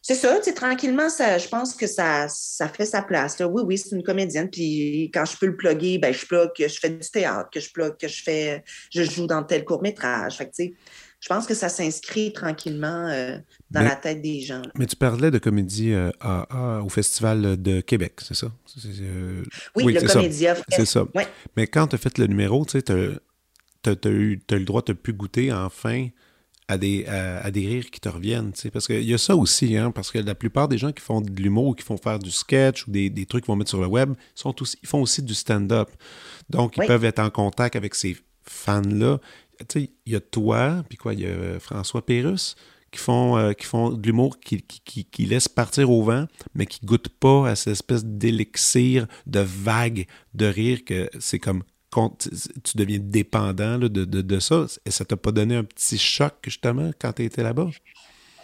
[0.07, 3.39] c'est ça, tu tranquillement, ça, je pense que ça, ça fait sa place.
[3.39, 3.47] Là.
[3.49, 4.49] Oui, oui, c'est une comédienne.
[4.49, 7.59] Puis quand je peux le plugger, ben, je plug que je fais du théâtre, que
[7.59, 10.37] je plug que je fais, je joue dans tel court-métrage.
[10.37, 10.73] Fait que, tu sais,
[11.19, 13.37] je pense que ça s'inscrit tranquillement euh,
[13.71, 14.61] dans la tête des gens.
[14.75, 16.11] Mais tu parlais de comédie euh,
[16.81, 18.51] au Festival de Québec, c'est ça?
[18.85, 19.43] Euh,
[19.75, 21.05] oui, le Comédia C'est ça.
[21.55, 25.51] Mais quand tu as fait le numéro, tu as, eu, le droit de plus goûter
[25.51, 26.07] enfin
[26.67, 28.51] à des, à, des rires qui te reviennent.
[28.71, 31.21] Parce qu'il y a ça aussi, hein, parce que la plupart des gens qui font
[31.21, 33.87] de l'humour, qui font faire du sketch ou des, trucs qu'ils vont mettre sur le
[33.87, 35.89] web, sont aussi, ils font aussi du stand-up.
[36.49, 39.19] Donc, ils peuvent être en contact avec ces fans-là
[39.75, 42.55] il y a toi, puis quoi, il y a François Pérus
[42.91, 46.85] qui font, euh, qui font de l'humour qui, qui, laisse partir au vent, mais qui
[46.85, 51.63] goûte pas à cette espèce d'élixir, de vague de rire que c'est comme
[52.63, 54.65] tu deviens dépendant de, de, de, ça.
[54.85, 57.69] Et ça t'a pas donné un petit choc, justement, quand tu étais là-bas?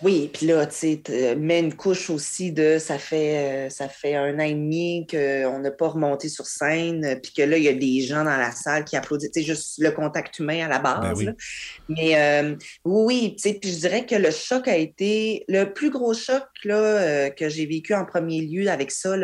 [0.02, 4.16] Oui, puis là, tu sais, mets une couche aussi de ça fait, euh, ça fait
[4.16, 7.70] un an et demi qu'on n'a pas remonté sur scène, puis que là, il y
[7.70, 9.32] a des gens dans la salle qui applaudissent.
[9.34, 11.34] C'est juste le contact humain à la ben base.
[11.88, 15.90] Mais euh, oui, tu sais, puis je dirais que le choc a été le plus
[15.90, 19.16] gros choc là, euh, que j'ai vécu en premier lieu avec ça,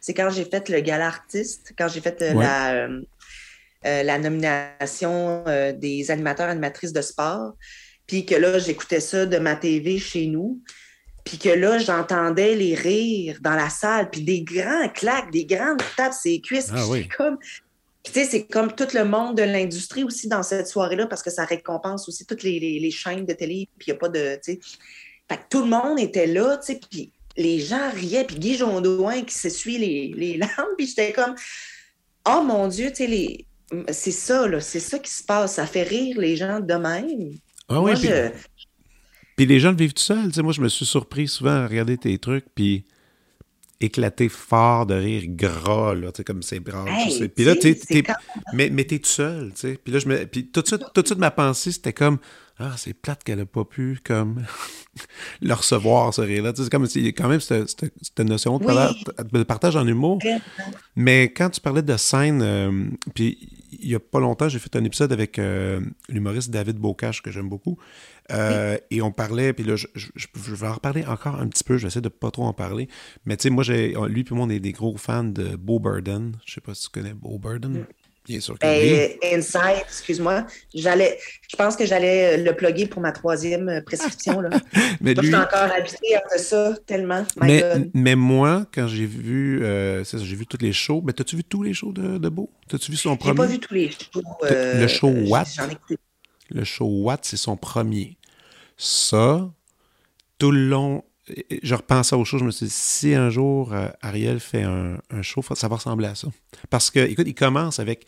[0.00, 2.88] c'est quand j'ai fait le gala artiste, quand j'ai fait la,
[3.84, 7.54] la nomination des animateurs animatrices de sport
[8.12, 10.60] puis que là, j'écoutais ça de ma TV chez nous,
[11.24, 15.80] puis que là, j'entendais les rires dans la salle, puis des grands claques, des grandes
[15.96, 16.68] tapes, ses cuisses.
[16.74, 17.08] Ah, oui.
[17.16, 17.38] comme...
[18.02, 21.30] tu sais, c'est comme tout le monde de l'industrie aussi dans cette soirée-là, parce que
[21.30, 24.34] ça récompense aussi toutes les, les, chaînes de télé, puis il n'y a pas de,
[24.44, 24.60] tu sais...
[25.26, 28.56] Fait que tout le monde était là, tu sais, puis les gens riaient, puis Guy
[28.56, 31.34] Jondoin qui s'essuie les, les larmes, puis j'étais comme...
[32.28, 33.46] Oh mon Dieu, tu sais, les...
[33.90, 35.54] c'est ça, là, c'est ça qui se passe.
[35.54, 37.38] Ça fait rire les gens de même.
[37.72, 37.92] Ah oui,
[39.34, 40.30] puis, les gens le vivent tout seuls.
[40.42, 42.84] moi, je me suis surpris souvent à regarder tes trucs, puis
[43.82, 46.84] éclater fort de rire gras, là, tu sais, comme c'est bras.
[47.34, 48.02] puis là, tu sais,
[48.52, 49.78] mais, mais t'es tout seul, tu sais.
[49.82, 52.18] Puis là, je me, puis tout de suite, tout de suite, ma pensée, c'était comme,
[52.58, 54.44] ah, c'est plate qu'elle a pas pu, comme,
[55.42, 56.52] le recevoir, ce rire-là.
[56.54, 60.18] C'est comme, il y a quand même cette, cette, notion de, partage en humour.
[60.94, 64.76] Mais quand tu parlais de scène, euh, puis il y a pas longtemps, j'ai fait
[64.76, 67.78] un épisode avec euh, l'humoriste David Bocage, que j'aime beaucoup.
[68.30, 69.86] Euh, et on parlait, puis là, je,
[70.54, 72.88] vais en reparler encore un petit peu, je vais essayer de pas trop en parler.
[73.26, 75.78] Mais tu sais, moi, j'ai, lui et moi, on est des gros fans de Bo
[75.78, 76.36] Burden.
[76.46, 77.80] Je sais pas si tu connais Bo Burden.
[77.80, 77.86] Mm.
[78.24, 80.46] Bien sûr que ben, Inside, excuse-moi.
[80.72, 81.18] J'allais,
[81.50, 84.40] je pense que j'allais le plugger pour ma troisième euh, prescription.
[84.40, 84.50] Là.
[85.00, 85.22] mais lui...
[85.22, 87.26] Je suis encore habitué à ça tellement.
[87.40, 91.02] mais, mais, moi, quand j'ai vu, euh, j'ai vu tous les shows.
[91.04, 92.48] Mais t'as-tu vu tous les shows de, de Beau?
[92.68, 93.32] T'as-tu vu son premier?
[93.32, 94.22] J'ai pas vu tous les shows.
[94.42, 95.46] le show What?
[96.52, 98.16] Le show What, c'est son premier.
[98.76, 99.50] Ça,
[100.38, 101.04] tout le long,
[101.62, 104.98] je repensais au show, je me suis dit, si un jour euh, Ariel fait un,
[105.22, 106.28] show, ça va ressembler à ça.
[106.70, 108.06] Parce que, écoute, il commence avec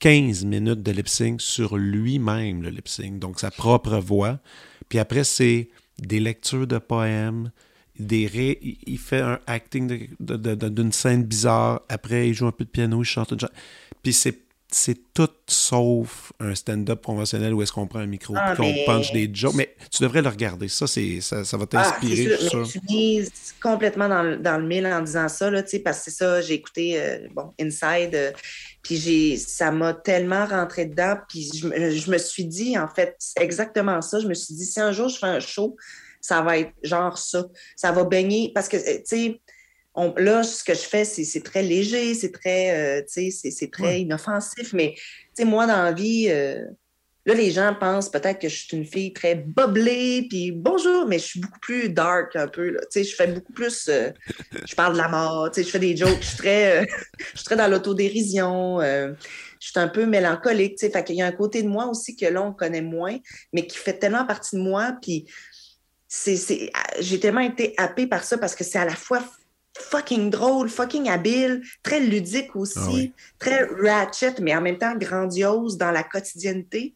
[0.00, 4.38] 15 minutes de lip sync sur lui-même, le lip sync, donc sa propre voix.
[4.88, 7.50] Puis après, c'est des lectures de poèmes,
[7.98, 11.82] des il fait un acting d'une scène bizarre.
[11.88, 13.32] Après, il joue un peu de piano, il chante.
[14.02, 14.45] Puis c'est
[14.78, 18.74] c'est tout sauf un stand-up conventionnel où est-ce qu'on prend un micro et ah, qu'on
[18.84, 19.54] punch des jokes.
[19.54, 20.68] Mais tu devrais le regarder.
[20.68, 22.36] Ça, c'est, ça, ça va ah, t'inspirer.
[22.52, 23.30] Ah, tu mises
[23.62, 26.54] complètement dans le, dans le mille en disant ça, là, parce que c'est ça, j'ai
[26.54, 28.32] écouté euh, bon, Inside, euh,
[28.82, 31.16] puis j'ai, ça m'a tellement rentré dedans.
[31.26, 34.20] Puis je, je, me suis dit, en fait, exactement ça.
[34.20, 35.74] Je me suis dit, si un jour je fais un show,
[36.20, 37.46] ça va être genre ça.
[37.76, 38.52] Ça va baigner.
[38.54, 39.40] Parce que, tu sais,
[40.16, 44.72] là, ce que je fais, c'est très léger, c'est très, euh, c'est très inoffensif.
[44.72, 44.94] Mais
[45.40, 46.64] moi, dans la vie, euh,
[47.24, 51.18] là, les gens pensent peut-être que je suis une fille très boblée, puis bonjour, mais
[51.18, 52.70] je suis beaucoup plus dark un peu.
[52.70, 53.88] Là, je fais beaucoup plus.
[53.88, 54.10] Euh,
[54.66, 56.86] je parle de la mort, je fais des jokes, je suis très,
[57.32, 58.80] je suis très dans l'autodérision.
[58.80, 59.14] je
[59.58, 60.78] suis un peu mélancolique.
[60.78, 63.16] Fait qu'il y a un côté de moi aussi que là, on connaît moins,
[63.52, 64.94] mais qui fait tellement partie de moi.
[65.00, 65.26] Puis
[67.00, 69.22] j'ai tellement été happée par ça parce que c'est à la fois
[69.80, 75.76] fucking drôle, fucking habile, très ludique aussi, ah très ratchet, mais en même temps grandiose
[75.76, 76.94] dans la quotidienneté,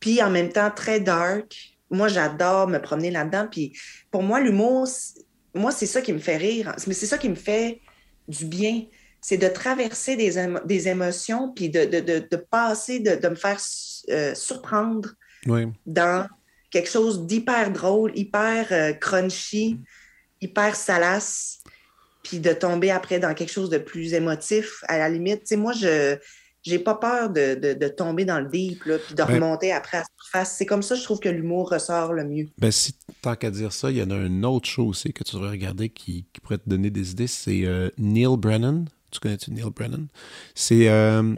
[0.00, 1.76] puis en même temps très dark.
[1.90, 3.46] Moi, j'adore me promener là-dedans.
[3.50, 3.78] Puis
[4.10, 4.88] pour moi, l'humour,
[5.54, 7.80] moi, c'est ça qui me fait rire, mais c'est ça qui me fait
[8.28, 8.84] du bien.
[9.20, 13.58] C'est de traverser des, des émotions, puis de, de, de, passer, de, me faire
[14.10, 15.10] euh, surprendre
[15.86, 16.26] dans
[16.70, 19.78] quelque chose d'hyper drôle, hyper euh, crunchy,
[20.40, 21.61] hyper salace
[22.22, 25.40] puis de tomber après dans quelque chose de plus émotif, à la limite.
[25.40, 26.16] Tu sais, moi, je
[26.62, 29.98] j'ai pas peur de, de, tomber dans le deep, là, puis de ben remonter après
[29.98, 30.54] à la surface.
[30.56, 32.48] C'est comme ça, je trouve que l'humour ressort le mieux.
[32.58, 35.24] Ben, si tant qu'à dire ça, il y en a un autre show aussi que
[35.24, 38.84] tu devrais regarder qui, qui pourrait te donner des idées, c'est euh, Neil Brennan.
[39.12, 40.06] Tu connais-tu Neil Brennan?
[40.54, 41.34] C'est euh,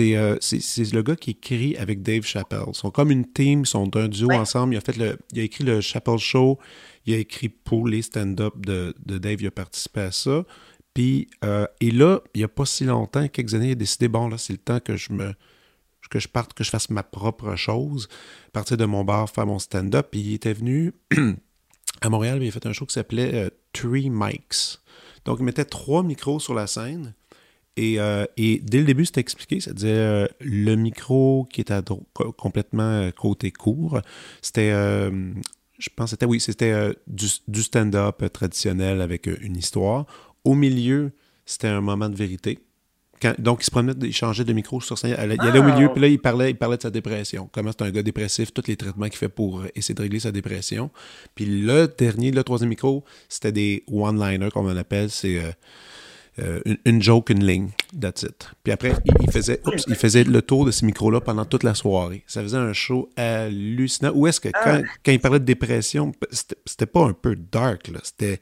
[0.00, 2.64] euh, c'est le gars qui écrit avec Dave Chappelle.
[2.66, 4.74] Ils sont comme une team, ils sont un duo ensemble.
[4.74, 6.58] Il a, fait le, il a écrit le Chappelle Show,
[7.06, 10.44] il a écrit pour les stand-up de, Dave, il a participé à ça.
[10.94, 14.08] Puis, euh, et là, il n'y a pas si longtemps, quelques années, il a décidé,
[14.08, 15.32] bon, là, c'est le temps que je me
[16.10, 18.06] que je parte, que je fasse ma propre chose,
[18.52, 20.08] partir de mon bar, faire mon stand-up.
[20.10, 20.92] Puis il était venu
[22.02, 24.81] à Montréal, il a fait un show qui s'appelait Three Mics.
[25.24, 27.14] Donc, il mettait trois micros sur la scène.
[27.76, 31.80] Et, euh, et dès le début, c'était expliqué, c'est-à-dire le micro qui était
[32.36, 34.02] complètement côté court,
[34.42, 34.72] c'était
[35.82, 40.06] je pense c'était, oui, c'était euh, du, stand-up traditionnel avec euh, une histoire.
[40.44, 41.10] Au milieu,
[41.44, 42.60] c'était un moment de vérité.
[43.38, 45.16] Donc, il se promenait, il changeait de micro sur scène.
[45.18, 47.48] Il allait au milieu, puis là, il parlait, il parlait de sa dépression.
[47.52, 50.32] Comment c'est un gars dépressif, tous les traitements qu'il fait pour essayer de régler sa
[50.32, 50.90] dépression.
[51.34, 55.10] Puis le dernier, le troisième micro, c'était des one-liners, comme on appelle.
[55.10, 55.38] C'est.
[55.38, 55.50] Euh,
[56.38, 57.68] euh, une, joke, une ligne,
[58.00, 58.48] that's it.
[58.64, 62.24] Puis après, il, faisait, il faisait le tour de ces micros-là pendant toute la soirée.
[62.26, 64.12] Ça faisait un show hallucinant.
[64.14, 64.80] Où est-ce que, quand, ah.
[65.04, 66.12] quand, il parlait de dépression,
[66.64, 67.98] c'était pas un peu dark, là.
[68.02, 68.40] C'était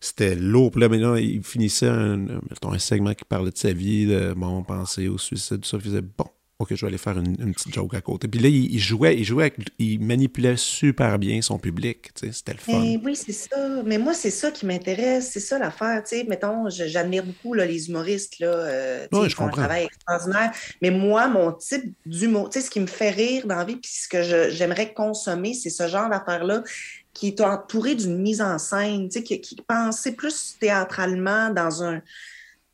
[0.00, 0.70] c'était lourd.
[0.70, 2.26] Puis là, maintenant, il finissait un,
[2.62, 5.76] un, segment qui parlait de sa vie, de bon, penser au suicide, tout ça.
[5.76, 6.26] Il faisait bon,
[6.60, 8.28] OK, je vais aller faire une, petite joke à côté.
[8.28, 12.10] Puis là, il, jouait, il jouait, il manipulait super bien son public.
[12.14, 12.82] C'était le fun.
[12.84, 13.82] Eh oui, c'est ça.
[13.86, 15.30] Mais moi, c'est ça qui m'intéresse.
[15.32, 16.02] C'est ça l'affaire.
[16.02, 18.38] Tu sais, mettons, j'admire beaucoup les humoristes.
[18.40, 20.52] Là, euh, je font un travail extraordinaire.
[20.82, 23.76] Mais moi, mon type d'humour, tu sais, ce qui me fait rire dans la vie,
[23.76, 26.62] puis ce que j'aimerais consommer, c'est ce genre d'affaires-là
[27.12, 31.82] qui est entouré d'une mise en scène, tu sais, qui, qui pensait plus théâtralement dans
[31.82, 32.00] un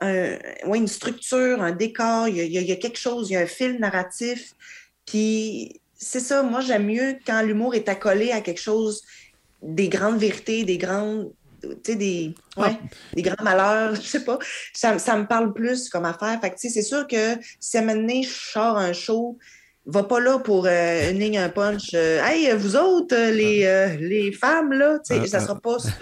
[0.00, 0.36] un,
[0.74, 4.54] une structure, un décor, il y, a, quelque chose, il y a un fil narratif.
[5.06, 9.02] Puis c'est ça, moi j'aime mieux quand l'humour est accolé à quelque chose,
[9.62, 11.32] des grandes vérités, des grandes
[11.84, 12.70] des, ah.
[13.14, 14.38] des grands malheurs, je sais pas.
[14.72, 16.38] Ça, me parle plus comme affaire.
[16.40, 19.38] Fait c'est sûr que si à un moment donné, je sors un show,
[19.86, 21.90] va pas là pour euh, une ligne, un punch.
[21.94, 25.78] Euh, hey, vous autres, euh, les, les femmes, là, tu sais, ah, ça sera pas
[25.78, 25.92] ça.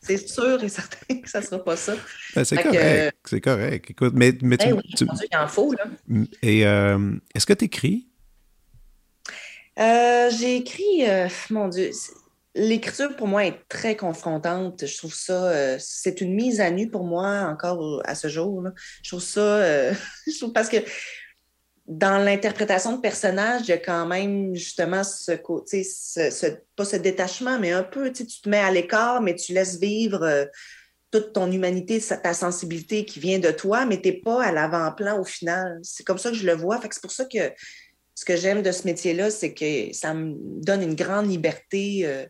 [0.00, 1.94] C'est sûr et certain que ça sera pas ça.
[2.34, 3.16] Ben, c'est correct.
[3.26, 3.90] c'est correct.
[3.90, 4.68] Écoute, mais, mais tu.
[4.68, 5.04] Ben oui, tu...
[5.04, 5.84] il en faut, là.
[6.42, 6.60] Et
[7.34, 8.08] est-ce que tu écris?
[9.76, 11.04] J'ai écrit,
[11.50, 11.90] mon Dieu,
[12.54, 14.86] l'écriture pour moi est très confrontante.
[14.86, 18.62] Je trouve ça, c'est une mise à nu pour moi encore à ce jour.
[18.62, 18.72] Là.
[19.02, 19.92] Je trouve ça,
[20.26, 20.78] je trouve parce que
[21.86, 25.86] dans l'interprétation de personnage, il y a quand même justement ce côté,
[26.76, 30.22] pas ce détachement, mais un peu, tu te mets à l'écart, mais tu laisses vivre
[30.22, 30.46] euh,
[31.10, 35.20] toute ton humanité, ta sensibilité qui vient de toi, mais tu n'es pas à l'avant-plan
[35.20, 35.78] au final.
[35.82, 36.80] C'est comme ça que je le vois.
[36.90, 37.52] c'est pour ça que
[38.14, 42.02] ce que j'aime de ce métier-là, c'est que ça me donne une grande liberté.
[42.04, 42.24] Euh,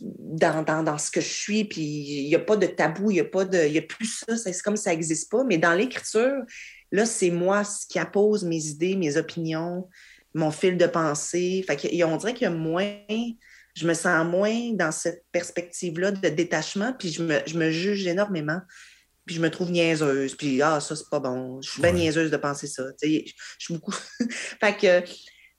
[0.00, 3.20] dans, dans, ce que je suis, puis il n'y a pas de tabou, il n'y
[3.20, 5.42] a, pas de, a plus ça, c'est comme ça n'existe pas.
[5.42, 6.44] Mais dans l'écriture,
[6.92, 9.88] Là, c'est moi qui appose mes idées, mes opinions,
[10.34, 11.64] mon fil de pensée.
[11.66, 12.96] Fait on dirait qu'il y a moins,
[13.74, 18.60] je me sens moins dans cette perspective-là de détachement, puis je me, juge énormément.
[19.26, 21.60] Puis je me trouve niaiseuse, puis ah, ça, c'est pas bon.
[21.60, 22.84] Je suis bien niaiseuse de penser ça.
[23.02, 23.22] Je
[23.58, 23.92] suis beaucoup.
[24.30, 25.06] fait que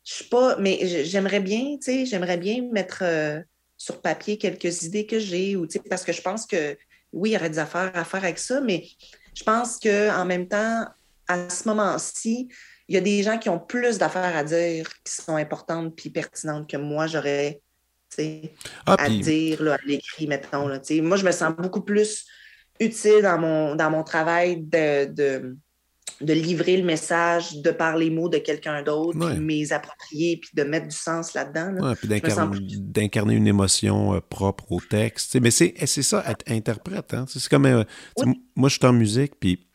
[0.04, 0.58] je suis pas.
[0.58, 3.39] Mais j'aimerais bien, tu sais, j'aimerais bien mettre euh,
[3.78, 6.76] sur papier quelques idées que j'ai, ou parce que je pense que
[7.13, 8.88] oui, il y aurait des affaires à faire avec ça, mais
[9.36, 10.86] je pense qu'en même temps,
[11.30, 12.50] à ce moment-ci,
[12.89, 16.10] il y a des gens qui ont plus d'affaires à dire qui sont importantes puis
[16.10, 17.62] pertinentes que moi, j'aurais
[18.86, 20.68] ah, à dire à l'écrit, mettons.
[20.68, 22.26] Là, moi, je me sens beaucoup plus
[22.80, 28.28] utile dans mon, dans mon travail de, de, livrer le message de par les mots
[28.28, 31.94] de quelqu'un d'autre, puis mes approprier, puis de mettre du sens là-dedans.
[32.02, 32.10] puis
[32.80, 35.39] d'incarner une émotion euh, propre au texte.
[35.39, 37.13] Mais c'est ça, être interprète.
[37.13, 37.26] Hein.
[37.28, 37.68] C'est comme.
[37.68, 37.84] Euh,
[38.56, 39.68] moi, je suis en musique, puis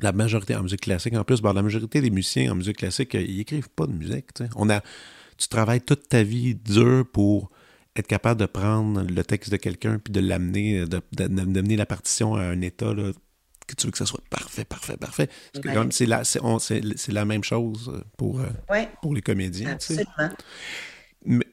[0.00, 3.14] la majorité en musique classique, en plus, ben, la majorité des musiciens en musique classique,
[3.14, 4.28] euh, ils écrivent pas de musique.
[4.56, 4.82] On a,
[5.38, 7.50] tu travailles toute ta vie dur pour
[7.94, 11.86] être capable de prendre le texte de quelqu'un puis de l'amener, euh, de, d'amener la
[11.86, 13.12] partition à un état là,
[13.66, 15.28] que tu veux que ça soit parfait, parfait, parfait.
[15.90, 16.22] c'est, la,
[17.08, 18.40] la même chose euh, pour,
[19.02, 19.72] pour les comédiens.
[19.72, 20.30] Absolument.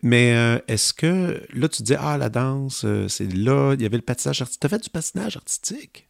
[0.04, 4.04] Mais, est-ce que là, tu dis, ah, la danse, c'est là, il y avait le
[4.04, 4.62] patinage artistique.
[4.62, 6.08] Tu as fait du patinage artistique?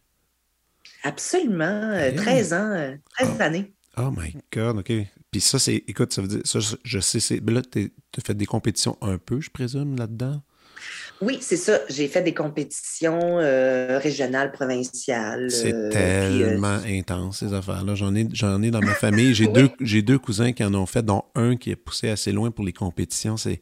[1.04, 1.92] Absolument.
[2.16, 3.74] 13 euh, ans, 13 euh, années.
[3.96, 4.92] Oh my God, OK.
[5.30, 5.84] Puis ça, c'est.
[5.86, 6.40] Écoute, ça veut dire.
[6.44, 7.40] Ça, je, sais, c'est.
[7.48, 10.42] là, tu as fait des compétitions un peu, je présume, là-dedans?
[11.20, 11.78] Oui, c'est ça.
[11.88, 15.50] J'ai fait des compétitions euh, régionales, provinciales.
[15.50, 17.94] C'est tellement intense, ces affaires-là.
[17.94, 19.34] J'en ai, j'en ai dans ma famille.
[19.34, 22.32] J'ai, deux, j'ai deux cousins qui en ont fait, dont un qui est poussé assez
[22.32, 23.36] loin pour les compétitions.
[23.36, 23.60] C'est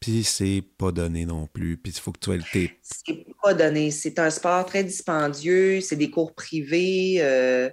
[0.00, 1.76] puis c'est pas donné non plus.
[1.76, 2.68] Puis il faut que tu aies le.
[2.82, 3.90] C'est pas donné.
[3.90, 5.80] C'est un sport très dispendieux.
[5.80, 7.18] C'est des cours privés.
[7.20, 7.70] Euh,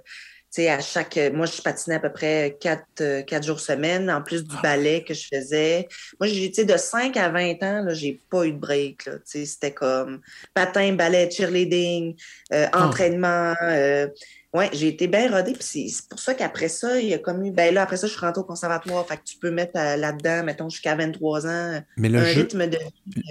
[0.66, 1.18] à chaque.
[1.32, 4.62] Moi, je patinais à peu près quatre, euh, quatre jours semaine, en plus du ah.
[4.62, 5.86] ballet que je faisais.
[6.18, 9.08] Moi, j'ai de 5 à 20 ans, là, j'ai pas eu de break.
[9.24, 10.20] C'était comme
[10.54, 12.16] patin, ballet, cheerleading,
[12.52, 12.86] euh, ah.
[12.86, 13.54] entraînement.
[13.62, 14.08] Euh,
[14.54, 15.52] oui, j'ai été bien rodée.
[15.52, 17.50] Puis c'est pour ça qu'après ça, il y a comme eu.
[17.50, 19.06] Ben là, après ça, je suis rentrée au conservatoire.
[19.06, 22.40] Fait que tu peux mettre euh, là-dedans, mettons, jusqu'à 23 ans, mais le un jeu,
[22.42, 22.78] rythme de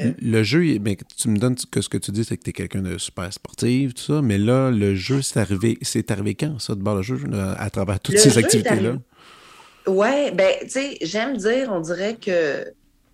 [0.04, 0.14] euh.
[0.22, 2.54] Le jeu, ben, tu me donnes que ce que tu dis, c'est que tu es
[2.54, 4.22] quelqu'un de super sportif, tout ça.
[4.22, 5.80] Mais là, le jeu, c'est arrivé.
[5.82, 7.20] C'est arrivé quand, ça, de bord le jeu,
[7.58, 8.98] à travers toutes ces activités-là?
[9.88, 12.66] Oui, ben, tu sais, j'aime dire, on dirait que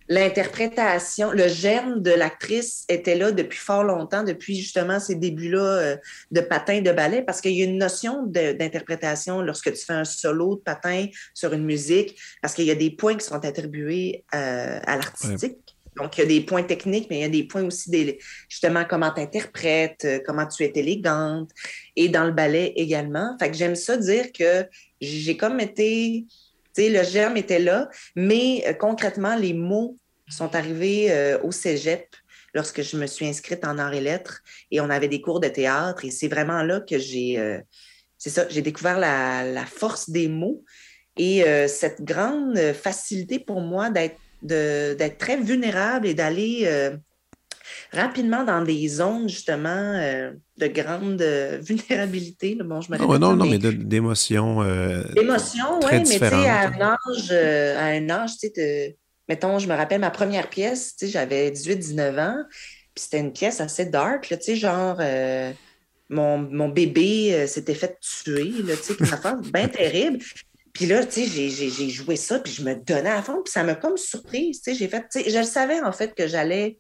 [0.10, 5.98] l'interprétation, le germe de l'actrice était là depuis fort longtemps, depuis justement ces débuts-là euh,
[6.32, 10.06] de patin, de ballet, parce qu'il y a une notion d'interprétation lorsque tu fais un
[10.06, 14.24] solo de patin sur une musique, parce qu'il y a des points qui sont attribués
[14.36, 15.58] euh, à l'artistique.
[15.96, 18.18] Donc, il y a des points techniques, mais il y a des points aussi, des,
[18.50, 21.52] justement, comment tu interprètes, euh, comment tu es élégante,
[21.96, 23.36] et dans le ballet également.
[23.40, 24.66] Fait que j'aime ça dire que
[25.00, 26.26] j'ai comme été
[26.78, 29.98] le germe était là, mais euh, concrètement, les mots
[30.30, 32.08] sont arrivés euh, au cégep
[32.54, 35.48] lorsque je me suis inscrite en arts et lettres et on avait des cours de
[35.48, 37.60] théâtre et c'est vraiment là que j'ai, euh,
[38.18, 40.64] c'est ça, j'ai découvert la, force des mots
[41.18, 46.92] et cette grande facilité pour moi d'être très vulnérable et d'aller
[47.92, 52.56] rapidement dans des zones justement euh, de grande euh, vulnérabilité.
[52.56, 54.62] Bon, je me non, non, non, mais, d'émotions.
[54.62, 58.98] Euh, d'émotions, oui, mais tu sais, à un âge, à un âge, tu sais,
[59.28, 62.44] mettons, je me rappelle ma première pièce, tu sais, j'avais 18-19 ans,
[62.94, 65.02] puis c'était une pièce assez dark, tu sais, genre.
[66.10, 70.20] Mon, mon, bébé s'était fait tuer, là, tu sais, une affaire bien terrible.
[70.74, 73.64] Puis là, tu sais, j'ai joué ça, puis je me donnais à fond, puis ça
[73.64, 76.28] m'a comme surprise, tu sais, j'ai fait, tu sais, je le savais en fait que
[76.28, 76.78] j'allais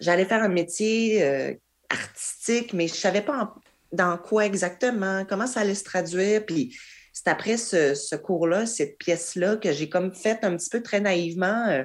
[0.00, 1.54] j'allais faire un métier euh,
[1.88, 3.54] artistique, mais je savais pas
[3.92, 6.44] dans quoi exactement, comment ça allait se traduire.
[6.46, 6.76] Puis
[7.12, 11.66] c'est après ce, cours-là, cette pièce-là, que j'ai comme fait un petit peu très naïvement.
[11.68, 11.84] Euh,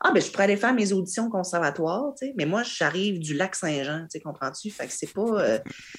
[0.00, 3.18] ah, ben je pourrais aller faire mes auditions au conservatoire, tu sais, mais moi, j'arrive
[3.18, 4.70] du lac Saint-Jean, tu comprends-tu?
[4.70, 5.42] Fait que c'est pas.
[5.42, 5.58] Euh,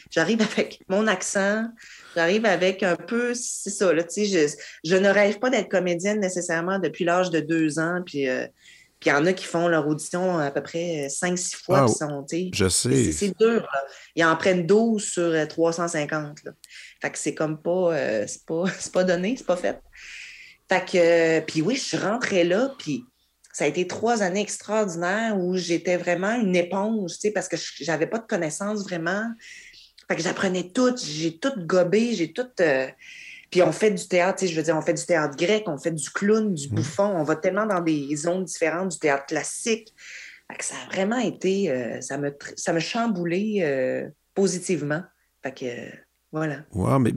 [0.10, 1.68] j'arrive avec mon accent,
[2.16, 3.34] j'arrive avec un peu.
[3.34, 4.48] C'est ça, là, tu sais,
[4.84, 8.28] je, ne rêve pas d'être comédienne nécessairement depuis l'âge de deux ans, puis.
[9.02, 11.86] Puis il y en a qui font leur audition à peu près 5-6 fois.
[11.86, 11.88] Wow.
[11.88, 13.12] Sont, je sais.
[13.12, 13.62] C'est dur.
[13.62, 13.86] Là.
[14.16, 16.44] Ils en prennent 12 sur 350.
[16.44, 16.52] Là.
[17.02, 19.82] Fait que c'est comme pas, euh, c'est pas, pas donné, c'est pas fait.
[20.70, 23.04] Fait que, euh, puis oui, je suis rentrée là, puis
[23.52, 27.58] ça a été trois années extraordinaires où j'étais vraiment une éponge, tu sais, parce que
[27.80, 29.26] j'avais pas de connaissances vraiment.
[30.08, 32.48] Fait que j'apprenais tout, j'ai tout gobé, j'ai tout.
[32.60, 32.88] Euh,
[33.52, 35.66] puis on fait du théâtre, tu sais, je veux dire, on fait du théâtre grec,
[35.68, 36.76] on fait du clown, du mmh.
[36.76, 39.94] bouffon, on va tellement dans des zones différentes du théâtre classique.
[40.50, 45.04] Fait que ça a vraiment été, ça me, ça me chamboulé positivement.
[45.44, 45.66] Fait que
[46.32, 46.64] voilà.
[47.00, 47.12] mais,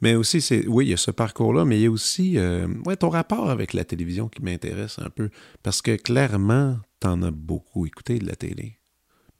[0.00, 2.68] mais, aussi, c'est oui, il y a ce parcours-là, mais il y a aussi euh,
[2.86, 5.30] ouais, ton rapport avec la télévision qui m'intéresse un peu.
[5.64, 8.78] Parce que clairement, tu en as beaucoup écouté de la télé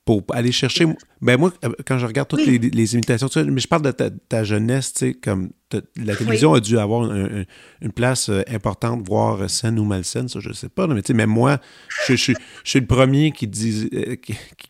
[0.09, 0.87] pour aller chercher.
[1.21, 4.95] Ben moi, euh, quand je regarde toutes les, imitations, mais je parle de ta, jeunesse,
[4.95, 5.51] tu sais, comme
[5.97, 10.51] la télévision a dû avoir une place euh, importante, voire saine ou malsaine, ça je
[10.55, 11.59] sais pas, mais tu sais, moi,
[12.07, 12.35] je, suis
[12.81, 14.17] le premier qui dit, euh,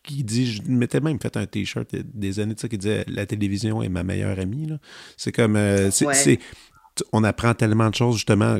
[0.02, 3.24] qui, dit, je m'étais même fait un t-shirt des années de ça qui disait la
[3.24, 4.70] télévision est ma meilleure amie.
[5.16, 5.56] C'est comme,
[5.92, 6.40] c'est
[7.12, 8.58] on apprend tellement de choses, justement,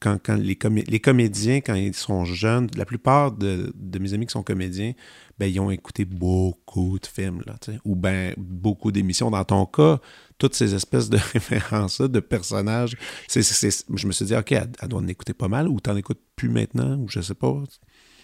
[0.00, 4.32] quand, quand les, les, comédiens, quand ils sont jeunes, la plupart de, mes amis qui
[4.32, 4.92] sont comédiens,
[5.38, 7.42] ben, ils ont écouté beaucoup de films,
[7.84, 9.30] ou ben beaucoup d'émissions.
[9.30, 9.98] Dans ton cas,
[10.38, 12.96] toutes ces espèces de références-là, de personnages,
[13.28, 16.48] je me suis dit, OK, elle, doit en écouter pas mal, ou t'en écoutes plus
[16.48, 17.62] maintenant, ou je sais pas.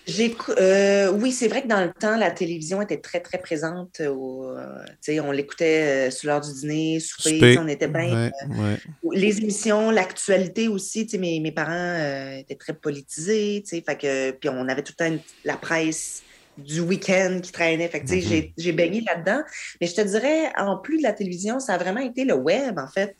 [0.08, 4.00] Euh, oui, c'est vrai que dans le temps, la télévision était très, très présente.
[4.00, 8.30] Au, euh, on l'écoutait euh, sur l'heure du dîner, souper, on était bien.
[9.12, 14.82] Les émissions, l'actualité aussi, mes, mes parents étaient très politisés, fait que, puis on avait
[14.82, 16.22] tout le temps la presse
[16.56, 17.88] du week-end qui traînait.
[17.88, 18.52] Fait que, mm-hmm.
[18.56, 19.42] j'ai baigné là-dedans.
[19.80, 22.78] Mais je te dirais, en plus de la télévision, ça a vraiment été le web,
[22.78, 23.16] en fait.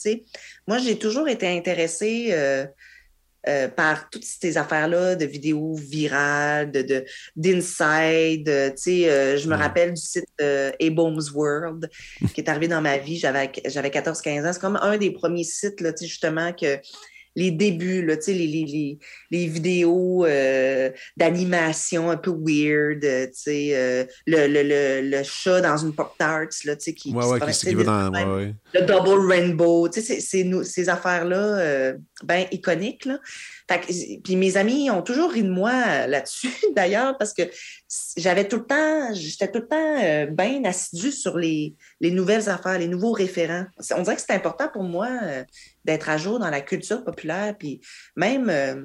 [0.66, 2.32] Moi, j'ai toujours été intéressée
[3.48, 7.04] euh, par toutes ces affaires-là de vidéos virales, de,
[7.36, 8.48] d'inside.
[8.48, 10.26] Euh, tu sais, euh, je me rappelle du site
[10.80, 11.88] Abome's World
[12.34, 13.18] qui est arrivé dans ma vie.
[13.18, 14.52] J'avais, j'avais 14-15 ans.
[14.52, 16.80] C'est comme un des premiers sites, là, justement, que
[17.36, 18.98] les débuts, là, les, les,
[19.30, 25.94] les, vidéos euh, d'animation un peu weird, euh, euh, le, le, le, chat dans une
[25.94, 31.92] Pop-Tarts, qui, qui, dans, le double rainbow, c'est, ces affaires-là,
[32.24, 33.04] ben iconiques.
[33.04, 33.20] Là.
[34.22, 37.42] Puis mes amis ont toujours ri de moi là-dessus, d'ailleurs, parce que
[38.16, 42.78] j'avais tout le temps, j'étais tout le temps bien assidue sur les, les, nouvelles affaires,
[42.78, 43.66] les nouveaux référents.
[43.96, 45.08] On dirait que c'est important pour moi
[45.86, 47.80] d'être à jour dans la culture populaire, puis
[48.16, 48.84] même, euh,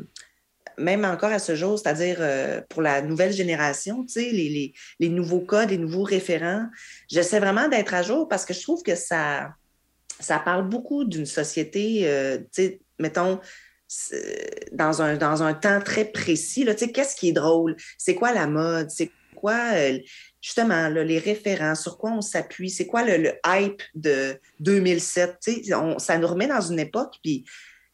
[0.77, 5.41] même encore à ce jour, c'est-à-dire euh, pour la nouvelle génération, sais, les, les, nouveaux
[5.41, 6.67] codes, les nouveaux référents,
[7.09, 9.53] j'essaie vraiment d'être à jour parce que je trouve que ça,
[10.19, 12.37] ça parle beaucoup d'une société, euh,
[12.99, 13.39] mettons,
[14.71, 17.75] dans un, temps très précis, qu'est-ce qui est drôle?
[17.97, 18.89] C'est quoi la mode?
[18.89, 19.73] C'est quoi
[20.41, 25.49] justement, les référents, sur quoi on s'appuie, c'est quoi le, hype de 2007.
[25.97, 27.45] ça nous remet dans une époque, puis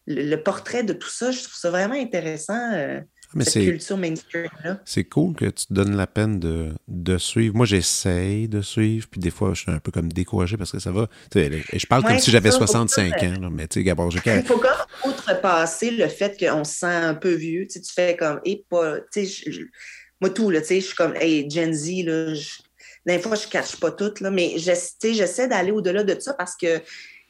[0.06, 2.74] le, portrait de tout ça, je trouve ça vraiment intéressant.
[2.74, 3.02] Euh,
[3.42, 4.80] cette culture mainstream-là.
[4.86, 7.56] C'est cool que tu te donnes la peine de, suivre.
[7.56, 10.80] Moi, j'essaye de suivre, puis des fois, je suis un peu comme découragé parce que
[10.80, 11.08] ça va.
[11.34, 15.92] je parle comme si j'avais 65 ans, mais tu sais, Gabor, Il faut comme outrepasser
[15.92, 17.68] le fait qu'on se sent un peu vieux.
[17.70, 19.52] Tu, fais comme, et pas, tu sais,
[20.22, 22.34] moi, tout, là, tu sais, je suis comme, hey, Gen Z, là,
[23.06, 26.56] des fois, je ne cache pas tout, là, mais j'essaie d'aller au-delà de ça parce
[26.56, 26.82] que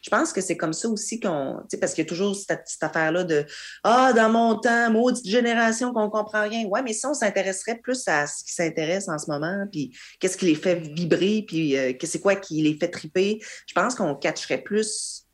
[0.02, 1.58] je pense que c'est comme ça aussi qu'on.
[1.62, 3.46] Tu sais, parce qu'il y a toujours cette, affaire-là de
[3.84, 6.66] Ah, dans mon temps, maudite génération qu'on ne comprend rien.
[6.66, 10.38] Ouais, mais si on s'intéresserait plus à ce qui s'intéresse en ce moment, puis qu'est-ce
[10.38, 14.16] qui les fait vibrer, puis euh, c'est quoi qui les fait triper, je pense qu'on
[14.16, 15.28] catcherait plus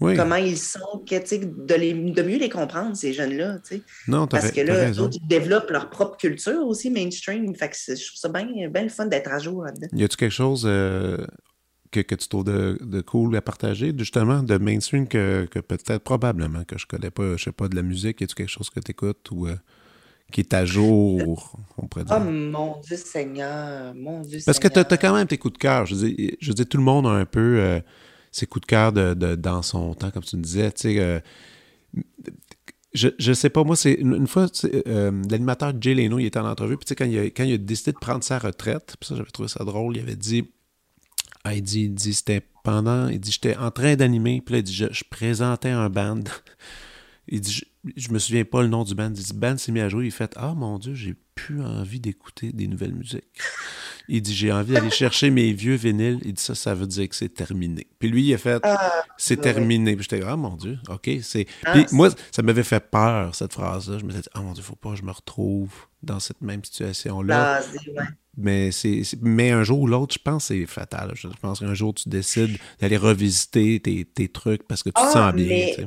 [0.00, 3.58] comment ils sont, que, de, les, de mieux les comprendre, ces jeunes-là.
[4.08, 7.54] Non, Parce que là, eux ils développent leur propre culture aussi mainstream.
[7.54, 9.88] Fait que je trouve ça bien, bien le fun d'être à jour là-dedans.
[9.92, 11.26] Y a-tu quelque chose euh,
[11.90, 16.02] que, que, tu trouves de, de, cool à partager, justement, de mainstream que, que peut-être
[16.02, 18.22] probablement que je connais pas, je sais pas, de la musique?
[18.22, 19.46] A-tu quelque chose que tu écoutes ou.
[19.46, 19.56] Euh,
[20.30, 22.16] qui est à jour, on pourrait dire?
[22.18, 25.58] Oh mon Dieu Seigneur, mon Dieu Parce que tu as, quand même tes coups de
[25.58, 25.86] cœur.
[25.86, 27.80] Je dis, je dis, tout le monde a un peu euh,
[28.30, 30.70] ses coups de cœur de, dans son temps, comme tu me disais.
[30.72, 31.20] Tu sais, euh,
[32.94, 36.48] je, je sais pas, moi, c'est une, fois, euh, l'animateur Jay Leno, il était en
[36.48, 38.96] entrevue, puis tu sais, quand il, a, quand il a décidé de prendre sa retraite,
[38.98, 40.50] puis ça, j'avais trouvé ça drôle, il avait dit
[41.44, 44.58] Ah, il dit, il dit c'était pendant, il dit, j'étais en train d'animer, puis là,
[44.58, 46.22] il dit, je, je présentais un band.
[47.30, 49.08] Il dit, je, je, me souviens pas le nom du band.
[49.08, 52.00] Il dit, band s'est mis à jouer, il fait, ah mon Dieu, j'ai plus envie
[52.00, 53.24] d'écouter des nouvelles musiques.
[54.12, 56.18] Il dit J'ai envie d'aller chercher mes vieux vinyles.
[56.24, 57.86] Il dit Ça, ça veut dire que c'est terminé.
[57.98, 59.94] Puis lui, il a fait ah, C'est terminé.
[59.94, 61.08] Puis j'étais Ah mon Dieu, OK.
[61.22, 63.98] c'est ah, Puis moi, ça m'avait fait peur, cette phrase-là.
[63.98, 65.70] Je me disais Ah mon Dieu, faut pas que je me retrouve
[66.02, 67.62] dans cette même situation-là.
[67.62, 68.02] Ah,
[68.36, 71.12] mais, c'est, mais un jour ou l'autre, je pense que c'est fatal.
[71.14, 75.12] Je pense qu'un jour, tu décides d'aller revisiter tes, tes, trucs parce que tu te
[75.12, 75.86] sens bien.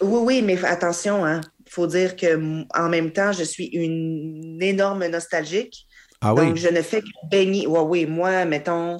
[0.00, 1.40] Oui, oui, mais attention, hein.
[1.66, 5.86] Il faut dire que en même temps, je suis une énorme nostalgique.
[6.20, 7.66] Ah Donc, je ne fais que baigner.
[7.66, 8.98] Ouais, oui, moi, mettons,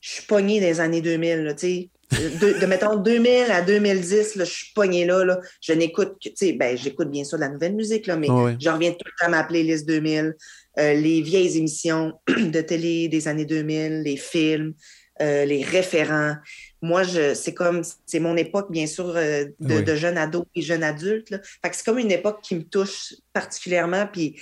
[0.00, 1.90] je suis pogné des années 2000, tu sais.
[2.12, 5.40] De, de, mettons 2000 à 2010, là, je suis pogné là, là.
[5.60, 8.28] Je n'écoute que, tu sais, ben, j'écoute bien sûr de la nouvelle musique, là, mais
[8.60, 10.34] j'en reviens tout le temps à ma playlist 2000,
[10.78, 14.74] euh, les vieilles émissions de télé des années 2000, les films,
[15.20, 16.36] euh, les référents.
[16.82, 20.62] Moi, je, c'est comme, c'est mon époque, bien sûr, euh, de, de jeunes ados et
[20.62, 21.30] jeunes adultes.
[21.30, 21.38] Là.
[21.62, 24.36] Fait que c'est comme une époque qui me touche particulièrement, puis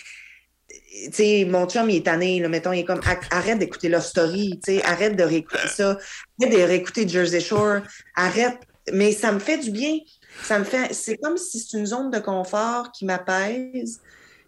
[1.12, 4.60] sais, mon chum, il est tanné, là, mettons, il est comme, arrête d'écouter Love Story,
[4.84, 5.98] arrête de réécouter ça,
[6.40, 7.80] arrête de réécouter Jersey Shore,
[8.14, 8.58] arrête.
[8.92, 9.98] Mais ça me fait du bien.
[10.42, 14.00] Ça me fait, c'est comme si c'est une zone de confort qui m'apaise.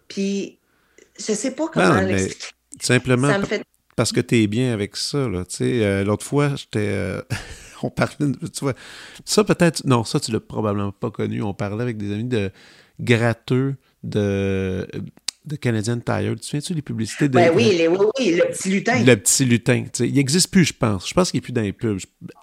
[0.07, 0.59] Puis,
[1.17, 2.47] je sais pas comment l'expliquer.
[2.79, 3.33] Simplement
[3.95, 5.43] parce que tu es bien avec ça, là.
[5.45, 6.87] Tu sais, euh, l'autre fois, j'étais.
[6.87, 7.21] Euh,
[7.83, 8.73] on parlait, tu vois,
[9.25, 11.41] ça peut-être, non, ça tu l'as probablement pas connu.
[11.41, 12.51] On parlait avec des amis de
[12.99, 14.87] gratteux de
[15.47, 16.33] de Canadian Tire.
[16.33, 17.33] Tu te souviens-tu des publicités de.
[17.33, 19.03] Ben oui, les, oui, oui, le petit lutin.
[19.03, 19.83] Le petit lutin.
[19.99, 21.07] il n'existe plus, je pense.
[21.07, 21.99] Je pense qu'il n'est plus dans les pubs,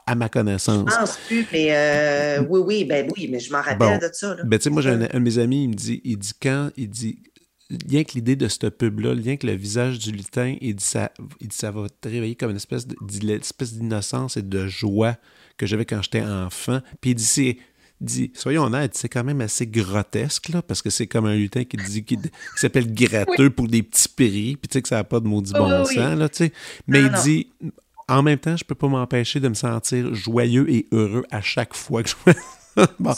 [0.07, 0.89] à ma connaissance.
[0.91, 4.37] Je pense plus, mais euh, oui, oui, ben oui, mais je m'en rappelle de ça.
[4.45, 6.71] Ben, tu sais, moi, j'ai un, de mes amis, il me dit, il dit quand,
[6.77, 7.19] il dit,
[7.89, 11.11] rien que l'idée de cette pub-là, rien que le visage du lutin, il dit, ça,
[11.41, 15.17] il dit, ça va te réveiller comme une espèce, d'innocence et de joie
[15.57, 16.81] que j'avais quand j'étais enfant.
[17.01, 17.59] Puis il dit, c'est
[18.01, 21.65] dit, soyons honnêtes, c'est quand même assez grotesque, là, parce que c'est comme un lutin
[21.65, 22.19] qui dit qui,
[22.57, 25.53] s'appelle gratteux pour des petits péris, puis tu sais que ça n'a pas de maudit
[25.53, 26.53] bon sens, là, tu sais.
[26.87, 27.49] Mais il dit,
[28.09, 31.75] en même temps, je peux pas m'empêcher de me sentir joyeux et heureux à chaque
[31.75, 32.17] fois que je
[32.99, 33.13] bon.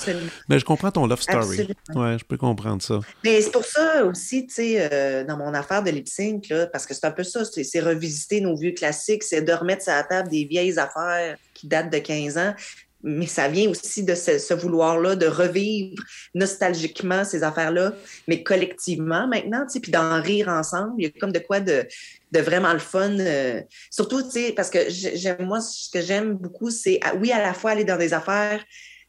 [0.48, 1.68] Mais je comprends ton love story.
[1.94, 3.00] Ouais, je peux comprendre ça.
[3.24, 6.66] Mais c'est pour ça aussi, tu sais, euh, dans mon affaire de lip sync, là,
[6.66, 9.92] parce que c'est un peu ça, c'est revisiter nos vieux classiques, c'est de remettre sur
[9.92, 12.54] la table des vieilles affaires qui datent de 15 ans,
[13.02, 16.02] mais ça vient aussi de ce, vouloir-là de revivre
[16.34, 17.92] nostalgiquement ces affaires-là,
[18.26, 20.94] mais collectivement maintenant, tu sais, puis d'en rire ensemble.
[20.98, 21.86] Il y a comme de quoi de,
[22.32, 23.18] de vraiment le fun.
[23.20, 27.40] Euh, surtout, tu sais, parce que j'aime, moi, ce que j'aime beaucoup, c'est, oui, à
[27.40, 28.64] la fois aller dans des affaires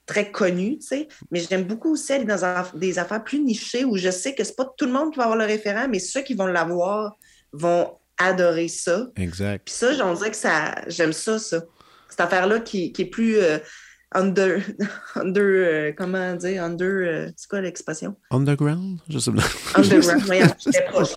[0.07, 3.97] très connues, tu sais, mais j'aime beaucoup aussi aller dans des affaires plus nichées où
[3.97, 6.21] je sais que c'est pas tout le monde qui va avoir le référent, mais ceux
[6.21, 7.17] qui vont l'avoir
[7.51, 9.07] vont adorer ça.
[9.17, 9.63] Exact.
[9.65, 11.61] Puis ça, j'en dirais que ça, j'aime ça, ça.
[12.09, 13.37] Cette affaire-là qui, qui est plus...
[13.37, 13.59] Euh,
[14.13, 14.61] under,
[15.15, 18.15] under euh, comment dire, under, euh, c'est quoi l'expression?
[18.31, 18.99] Underground?
[19.09, 19.43] Je sais pas.
[19.75, 21.15] Underground, j'étais proche.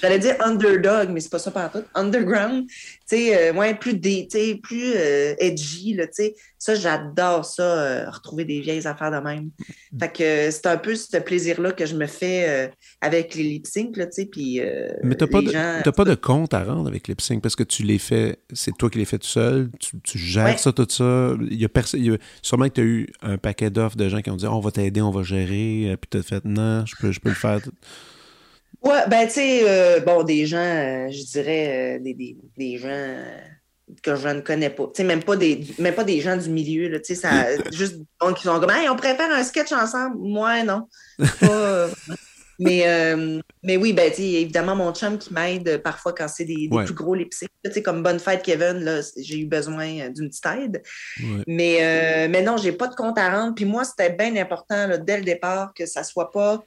[0.00, 1.84] J'allais dire underdog, mais c'est pas ça par tout.
[1.94, 2.66] Underground,
[3.16, 4.28] sais, euh, plus, des,
[4.62, 4.94] plus
[5.38, 6.34] edgy, là, tu sais.
[6.58, 9.50] Ça, j'adore ça, retrouver des vieilles affaires de même.
[9.98, 13.96] Fait que c'est un peu ce plaisir-là que je me fais avec les lip sync,
[13.96, 14.60] là, puis
[15.04, 17.84] Mais t'as pas, de, pas de compte à rendre avec lip sync parce que tu
[17.84, 21.34] les fais, c'est toi qui les fais tout seul, tu, gères ça, tout ça.
[21.50, 24.30] Il y a personne sûrement que tu as eu un paquet d'offres de gens qui
[24.30, 26.94] ont dit on va t'aider, on va gérer, euh, puis tu as fait non, je
[26.96, 27.60] peux, je peux le faire.
[28.82, 33.24] Ouais, ben tu sais, euh, bon, des gens, euh, je dirais, des, des, des, gens
[34.02, 34.84] que je ne connais pas.
[34.86, 37.28] Tu sais, même pas des, même pas des gens du milieu, tu sais,
[37.72, 37.96] juste
[38.36, 40.16] qui sont comme, hey, on préfère un sketch ensemble.
[40.18, 40.88] Moi, non.
[41.40, 41.88] Pas,
[42.58, 46.94] mais, euh, mais oui, ben, évidemment, mon chum qui m'aide parfois quand c'est des, plus
[46.94, 47.32] gros lip
[47.84, 50.82] Comme Bonne Fête, Kevin, là, j'ai eu besoin euh, d'une petite aide.
[51.46, 53.54] Mais, euh, mais non, j'ai pas de compte à rendre.
[53.54, 56.64] Puis moi, c'était bien important là, dès le départ que ça soit pas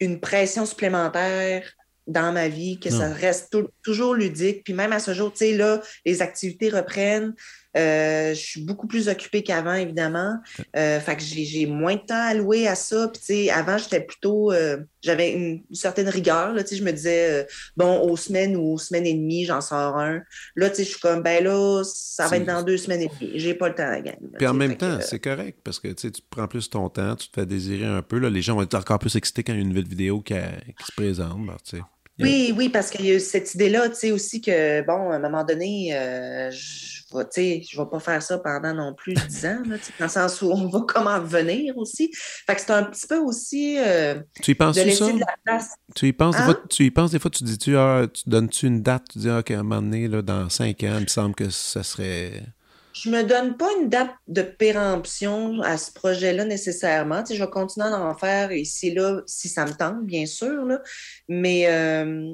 [0.00, 1.62] une pression supplémentaire
[2.06, 4.64] dans ma vie, que ça reste toujours ludique.
[4.64, 7.34] Puis même à ce jour, tu sais, là, les activités reprennent.
[7.78, 10.36] Euh, je suis beaucoup plus occupée qu'avant, évidemment.
[10.76, 13.10] Euh, fait que j'ai moins de temps alloué à ça.
[13.26, 14.52] Puis, avant, j'étais plutôt.
[14.52, 16.52] Euh, j'avais une, certaine rigueur.
[16.52, 20.22] Là, je me disais, bon, aux semaines ou aux semaines et demie, j'en sors un.
[20.56, 23.32] Là, je suis comme, ben là, ça va être dans deux semaines et demie.
[23.38, 24.18] J'ai pas le temps à gagner.
[24.36, 27.40] Puis en même temps, c'est correct parce que tu prends plus ton temps, tu te
[27.40, 28.18] fais désirer un peu.
[28.18, 30.20] Là, les gens vont être encore plus excités quand il y a une nouvelle vidéo
[30.20, 31.46] qui, se présente.
[31.46, 31.56] Ben,
[32.20, 35.18] Oui, oui, parce qu'il y a cette idée-là, tu sais, aussi que, bon, à un
[35.20, 39.76] moment donné, euh, je ne vais pas faire ça pendant non plus dix ans, là,
[39.98, 42.10] dans le sens où on va comment revenir aussi.
[42.12, 45.12] Fait que c'est un petit peu aussi euh, tu y penses de laisser ça?
[45.12, 45.70] de la place.
[45.94, 46.46] Tu y penses, des Hein?
[46.46, 49.18] fois, tu y penses des fois, tu dis, tu, ah, tu donnes-tu une date, tu
[49.20, 51.50] dis, ah, OK, à un moment donné, là, dans cinq ans, il me semble que
[51.50, 52.42] ça serait...
[53.02, 57.22] Je me donne pas une date de péremption à ce projet-là nécessairement.
[57.22, 60.26] Tu sais, je vais continuer à en faire ici là si ça me tente, bien
[60.26, 60.66] sûr.
[61.28, 62.32] Mais euh,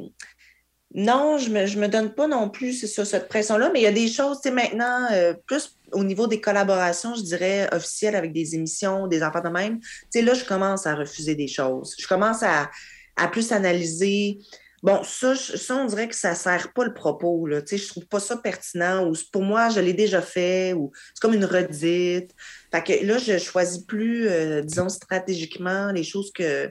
[0.94, 3.70] non, je me, je me donne pas non plus ça, cette pression-là.
[3.72, 7.68] Mais il y a des choses, maintenant, euh, plus au niveau des collaborations, je dirais,
[7.72, 9.80] officielles avec des émissions, des enfants de même.
[9.80, 11.94] Tu sais, là, je commence à refuser des choses.
[11.98, 12.70] Je commence à,
[13.16, 14.38] à plus analyser.
[14.84, 17.62] Bon, ça, ça, on dirait que ça sert pas le propos, là.
[17.66, 19.08] Je trouve pas ça pertinent.
[19.08, 20.74] Ou pour moi, je l'ai déjà fait.
[20.74, 22.32] Ou c'est comme une redite.
[22.70, 26.70] Fait que là, je choisis plus, euh, disons, stratégiquement les choses que,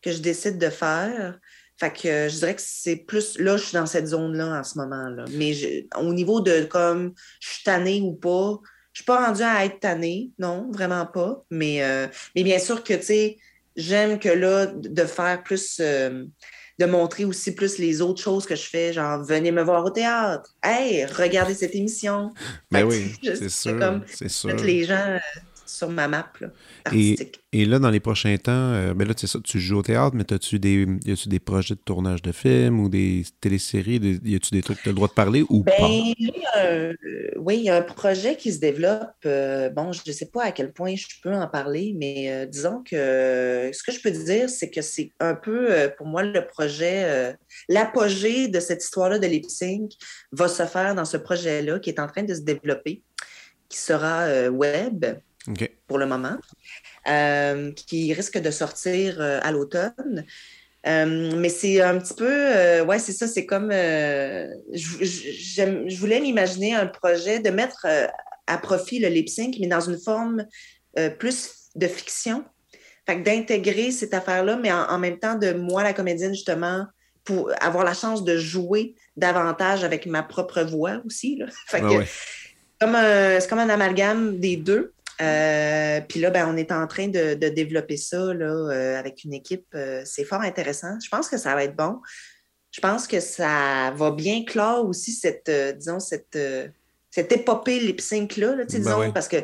[0.00, 1.40] que je décide de faire.
[1.76, 3.36] Fait que euh, je dirais que c'est plus.
[3.40, 5.24] Là, je suis dans cette zone-là en ce moment-là.
[5.32, 8.60] Mais je- au niveau de comme je suis tannée ou pas,
[8.92, 10.30] je suis pas rendue à être tannée.
[10.38, 11.42] Non, vraiment pas.
[11.50, 12.06] Mais, euh,
[12.36, 13.38] mais bien sûr que, tu sais,
[13.74, 15.80] j'aime que là, de faire plus.
[16.78, 19.90] De montrer aussi plus les autres choses que je fais, genre venez me voir au
[19.90, 22.32] théâtre, hey, regardez cette émission.
[22.70, 24.50] Ben Fait que, oui, c'est sûr, comme c'est sûr.
[24.50, 25.18] mettre les gens euh,
[25.66, 26.48] sur ma map là,
[26.92, 27.40] Et, artistique.
[27.52, 30.30] et là, dans les prochains temps, euh, ben là, ça, tu joues au théâtre, mais
[30.32, 34.00] as-tu des, y a-tu des projets de tournage de films ou des téléséries?
[34.00, 35.72] Des, y a-tu des trucs que tu as le droit de parler ou pas?
[35.78, 36.12] Ben,
[36.58, 36.92] euh,
[37.36, 39.10] oui, il y a un projet qui se développe.
[39.26, 42.82] euh, bon, je ne sais pas à quel point je peux en parler, mais disons
[42.82, 47.34] que ce que je peux dire, c'est que c'est un peu, pour moi, le projet,
[47.68, 49.92] l'apogée de cette histoire-là de lip sync
[50.32, 53.02] va se faire dans ce projet-là qui est en train de se développer,
[53.68, 55.04] qui sera web
[55.86, 56.36] Pour le moment,
[57.08, 60.24] euh, qui risque de sortir euh, à l'automne.
[60.86, 66.20] Euh, mais c'est un petit peu, euh, ouais, c'est ça, c'est comme, euh, je, voulais
[66.20, 67.86] m'imaginer un projet de mettre
[68.46, 70.46] à profit le lip sync, mais dans une forme
[71.18, 72.44] plus de fiction.
[73.06, 76.86] Fait que d'intégrer cette affaire-là, mais en, en même temps de moi, la comédienne, justement,
[77.24, 81.36] pour avoir la chance de jouer davantage avec ma propre voix aussi.
[81.36, 81.46] Là.
[81.66, 82.06] Fait Ah que, ouais.
[82.80, 84.92] comme un- c'est comme un amalgame des deux.
[85.20, 89.24] Euh, puis là, ben, on est en train de, de développer ça là, euh, avec
[89.24, 89.66] une équipe.
[89.74, 90.98] Euh, c'est fort intéressant.
[91.02, 92.00] Je pense que ça va être bon.
[92.72, 95.48] Je pense que ça va bien clore aussi cette,
[95.78, 96.36] disons, cette,
[97.10, 99.36] cette épopée lip sync-là, là, Ben disons, parce que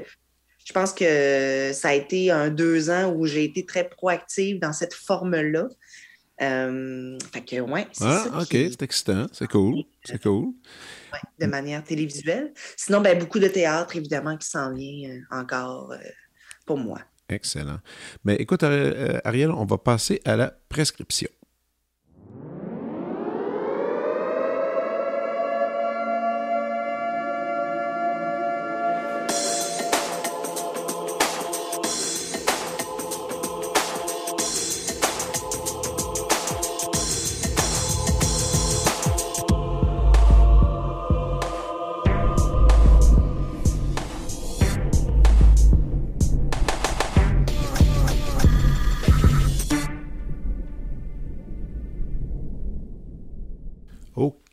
[0.64, 4.73] je pense que ça a été un deux ans où j'ai été très proactive dans
[4.73, 5.68] cette forme-là.
[6.43, 10.47] Euh, fait que, ouais, c'est Ah, ça OK, qui- c'est excitant, c'est cool, c'est cool.
[11.12, 12.53] ouais, de manière télévisuelle.
[12.76, 15.99] Sinon, ben, beaucoup de théâtre, évidemment, qui s'en vient euh, encore euh,
[16.66, 17.01] pour moi.
[17.28, 17.78] Excellent.
[18.24, 21.28] Mais écoute, euh, Ariel, on va passer à la prescription.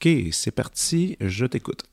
[0.08, 1.84] OK, c'est parti, je t'écoute.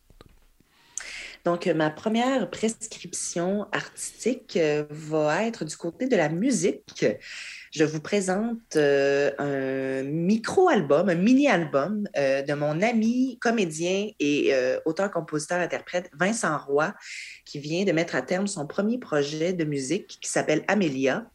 [1.45, 7.05] Donc, ma première prescription artistique euh, va être du côté de la musique.
[7.73, 14.79] Je vous présente euh, un micro-album, un mini-album euh, de mon ami comédien et euh,
[14.85, 16.95] auteur-compositeur-interprète Vincent Roy,
[17.45, 21.27] qui vient de mettre à terme son premier projet de musique qui s'appelle Amélia,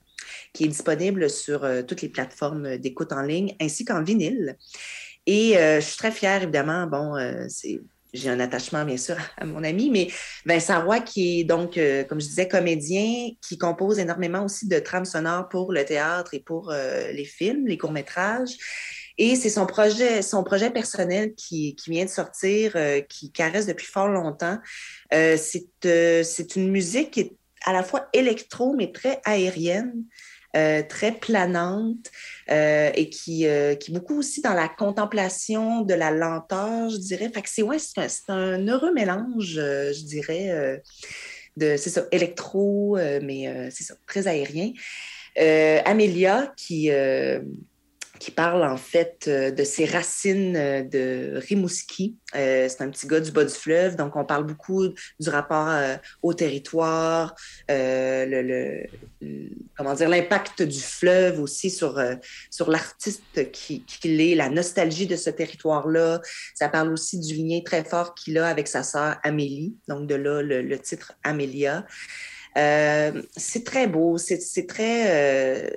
[0.53, 4.57] qui est disponible sur toutes les plateformes d'écoute en ligne ainsi qu'en vinyle.
[5.31, 6.87] Et euh, je suis très fière, évidemment.
[6.87, 7.79] Bon, euh, c'est
[8.11, 10.07] j'ai un attachement, bien sûr, à mon ami, mais
[10.43, 14.79] Vincent Roy, qui est donc, euh, comme je disais, comédien, qui compose énormément aussi de
[14.79, 18.55] trames sonores pour le théâtre et pour les films, les courts-métrages.
[19.19, 22.75] Et c'est son projet, son projet personnel qui, vient de sortir,
[23.07, 24.57] qui caresse depuis fort longtemps.
[25.11, 27.33] C'est une musique qui est
[27.65, 30.05] à la fois électro, mais très aérienne.
[30.55, 32.09] Euh, très planante
[32.49, 36.97] euh, et qui, euh, qui est beaucoup aussi dans la contemplation de la lenteur, je
[36.97, 37.29] dirais.
[37.31, 40.81] Fait c'est ouais, un, un heureux mélange, je dirais,
[41.55, 44.71] de c'est ça, électro, mais c'est ça, très aérien.
[45.85, 46.89] Amélia, qui,
[48.19, 52.17] qui parle en fait euh, de ses racines euh, de Rimouski.
[52.35, 54.87] Euh, c'est un petit gars du bas du fleuve, donc on parle beaucoup
[55.19, 55.69] du rapport
[56.21, 57.33] au territoire,
[57.67, 58.85] le,
[59.75, 61.99] comment dire l'impact du fleuve aussi sur,
[62.51, 66.21] sur l'artiste qu'il qui est, la nostalgie de ce territoire-là.
[66.53, 70.15] Ça parle aussi du lien très fort qu'il a avec sa sœur Amélie, donc de
[70.15, 71.85] là le titre Amélia.
[72.57, 75.05] Euh, c'est très beau, c'est très...
[75.07, 75.69] Euh,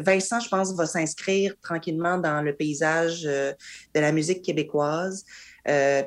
[0.00, 3.52] Vincent, je pense, va s'inscrire tranquillement dans le paysage euh,
[3.94, 5.24] de la musique québécoise.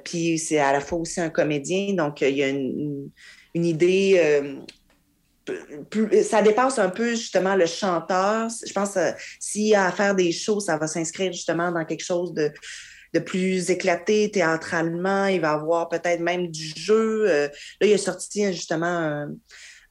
[0.03, 3.09] puis c'est à la fois aussi un comédien, donc il y a une,
[3.53, 4.43] idée...
[6.23, 8.47] ça dépasse un peu justement le chanteur.
[8.65, 8.97] Je pense
[9.39, 12.51] s'il a à faire des shows, ça va s'inscrire justement dans quelque chose de,
[13.13, 15.25] de plus éclaté théâtralement.
[15.25, 17.25] Il va avoir peut-être même du jeu.
[17.25, 17.49] là,
[17.81, 19.27] il a sorti justement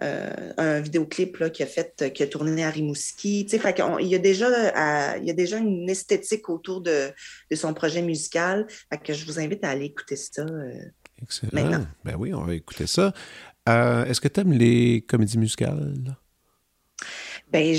[0.03, 3.47] euh, un vidéoclip là, qui, a fait, qui a tourné à Rimouski.
[3.51, 7.11] il, y a déjà, euh, il y a déjà une esthétique autour de,
[7.51, 8.67] de son projet musical.
[9.05, 10.43] que je vous invite à aller écouter ça.
[10.43, 10.75] Euh,
[11.23, 11.87] Excellent.
[12.05, 13.15] Ben oui, on va écouter ça.
[13.67, 16.17] Est-ce que tu aimes les comédies musicales?
[17.53, 17.77] Ben,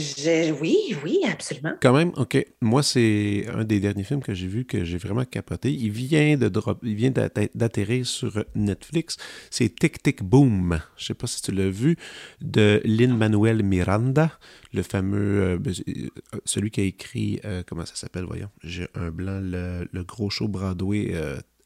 [0.62, 1.74] oui, oui, absolument.
[1.82, 2.38] Quand même, OK.
[2.62, 5.72] Moi, c'est un des derniers films que j'ai vu que j'ai vraiment capoté.
[5.72, 9.18] Il vient de drop, il vient d'atterrir sur Netflix.
[9.52, 10.80] C'est Tic Tic Boom.
[10.96, 11.98] Je sais pas si tu l'as vu,
[12.40, 14.40] de Lin-Manuel Miranda,
[14.72, 16.08] le fameux, euh, ben, euh,
[16.46, 20.48] celui qui a écrit, euh, comment ça s'appelle, voyons, j'ai un blanc, le, gros show
[20.48, 21.14] Broadway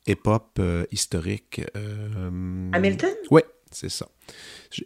[0.08, 0.60] hip-hop
[0.92, 1.62] historique.
[2.74, 3.14] Hamilton?
[3.30, 3.42] Oui,
[3.72, 4.08] c'est ça.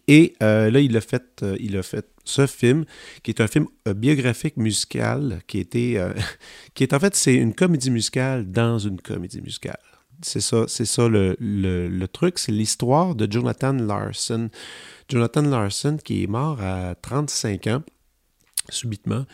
[0.07, 2.85] Et là, il a fait, il a fait ce film,
[3.23, 6.13] qui est un film euh, biographique musical, qui, était, euh,
[6.73, 9.79] qui est en fait, c'est une comédie musicale dans une comédie musicale.
[10.21, 14.49] C'est ça, c'est ça le, le, truc, c'est l'histoire de Jonathan Larson.
[15.09, 17.83] Jonathan Larson qui est mort à 35 ans
[18.69, 19.25] subitement,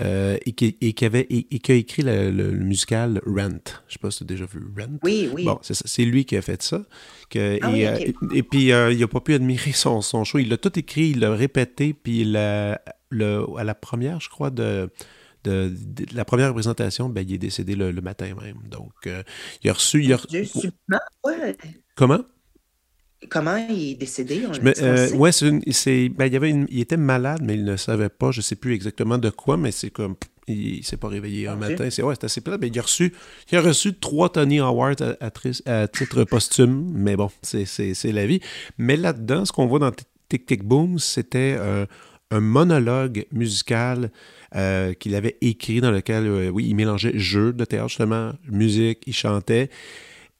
[0.00, 3.32] euh, et, qui, et, qui avait, et, qui a écrit le, musical Rent.
[3.38, 4.98] Je ne sais pas si tu as déjà vu Rent.
[5.02, 5.44] Oui, oui.
[5.44, 6.82] Bon, c'est lui qui a fait ça.
[7.30, 10.38] Que, ah et, et, puis, euh, il n'a pas pu admirer son, son show.
[10.38, 12.76] Il l'a tout écrit, il l'a répété, puis le,
[13.58, 14.90] à la première, je crois, de,
[15.44, 15.74] de,
[16.14, 18.60] la première représentation, ben, il est décédé le, matin même.
[18.68, 19.22] Donc, euh,
[19.62, 20.02] il a reçu...
[20.02, 20.18] Il a...
[21.24, 21.56] ouais.
[21.94, 22.20] Comment?
[23.28, 24.42] Comment il est décédé?
[24.82, 28.38] Euh, oui, c'est, ben, il, avait il était malade, mais il ne savait pas, je
[28.38, 30.14] ne sais plus exactement de quoi, mais c'est comme,
[30.48, 31.88] il ne s'est pas réveillé un matin.
[31.90, 32.58] C'est, ouais, assez plat.
[32.60, 33.12] Mais il, a reçu,
[33.50, 37.66] il a reçu trois Tony Awards à, titre posthume, mais bon, c'est,
[38.04, 38.40] la vie.
[38.78, 39.92] Mais là-dedans, ce qu'on voit dans
[40.28, 41.56] Tic Tic Boom, c'était
[42.30, 44.10] un monologue musical
[44.54, 49.02] euh, qu'il avait écrit dans lequel, euh, oui, il mélangeait jeu de théâtre, justement, musique,
[49.06, 49.70] il chantait.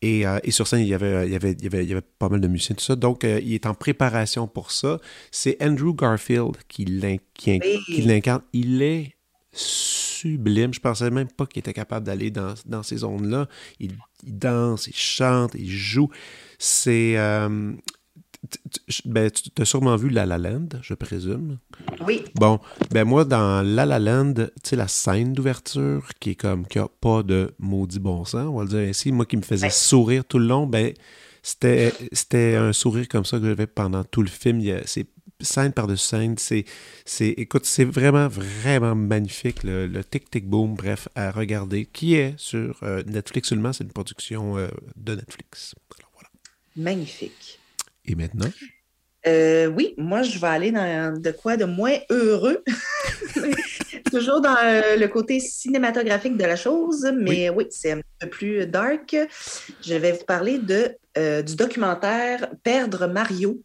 [0.05, 2.41] Euh, et, sur scène, il y, avait, il, y avait, il, y avait, pas mal
[2.41, 2.97] de musiciens, tout ça.
[2.97, 5.01] Donc, euh, il est en préparation pour ça.
[5.31, 8.43] C'est Andrew Garfield qui l'incarne.
[8.53, 9.15] Il est
[9.53, 10.75] sublime.
[10.75, 13.49] Je pensais même pas qu'il était capable d'aller dans, dans, ces zones-là.
[13.81, 16.11] Il, danse, il chante, il joue.
[16.59, 17.17] C'est.
[17.17, 17.73] Euh,
[19.05, 21.59] ben, tu as sûrement vu La La Land, je présume.
[22.07, 22.25] Oui.
[22.35, 22.61] Bon,
[22.91, 26.79] ben moi, dans La La Land, tu sais, la scène d'ouverture qui est comme, qui
[26.79, 29.71] a pas de maudit bon sens, on va le dire ainsi, moi qui me faisait
[29.71, 30.93] sourire tout le long, ben,
[31.43, 34.61] c'était, c'était un sourire comme ça que j'avais pendant tout le film.
[34.85, 35.07] C'est
[35.41, 36.65] scène par-dessus scène, c'est,
[37.05, 42.35] c'est, écoute, c'est vraiment, vraiment magnifique, le, Tic Tic Boom, bref, à regarder, qui est
[42.39, 45.75] sur euh, Netflix seulement, c'est une production euh, de Netflix.
[45.99, 46.31] Alors, voilà.
[46.77, 47.61] Magnifique.
[48.07, 48.51] Et maintenant?
[49.27, 52.63] Euh, oui, moi, je vais aller dans de quoi de moins heureux.
[54.11, 58.67] Toujours dans euh, le côté cinématographique de la chose, mais oui, c'est un peu plus
[58.67, 59.17] dark.
[59.83, 63.61] Je vais vous parler de, euh, du documentaire Perdre Mario,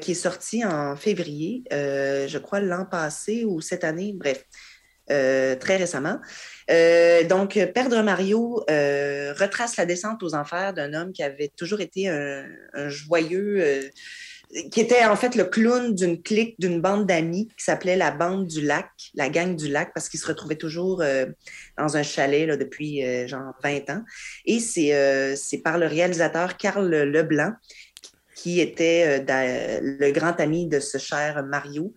[0.00, 4.44] qui est sorti en février, je crois l'an passé ou cette année, bref,
[5.06, 6.18] très récemment.
[7.28, 12.44] Donc, Perdre Mario retrace la descente aux enfers d'un homme qui avait toujours été un,
[12.88, 13.90] joyeux
[14.70, 18.46] qui était en fait le clown d'une clique, d'une bande d'amis qui s'appelait la bande
[18.46, 21.26] du lac, la gang du lac, parce qu'il se retrouvait toujours euh,
[21.78, 24.02] dans un chalet là, depuis euh, genre 20 ans.
[24.44, 24.60] Et
[24.92, 27.52] euh, c'est par le réalisateur Carl Leblanc,
[28.34, 31.94] qui était le grand ami de ce cher Mario.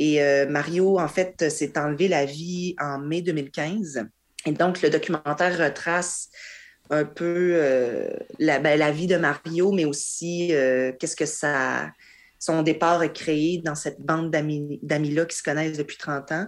[0.00, 4.06] Et Mario, en fait, s'est enlevé la vie en mai 2015.
[4.46, 6.30] Et donc, le documentaire retrace
[6.90, 11.90] un peu euh, la, ben, la, vie de Mario, mais aussi euh, qu'est-ce que ça,
[12.38, 16.46] son départ a créé dans cette bande d'amis-là qui se connaissent depuis 30 ans.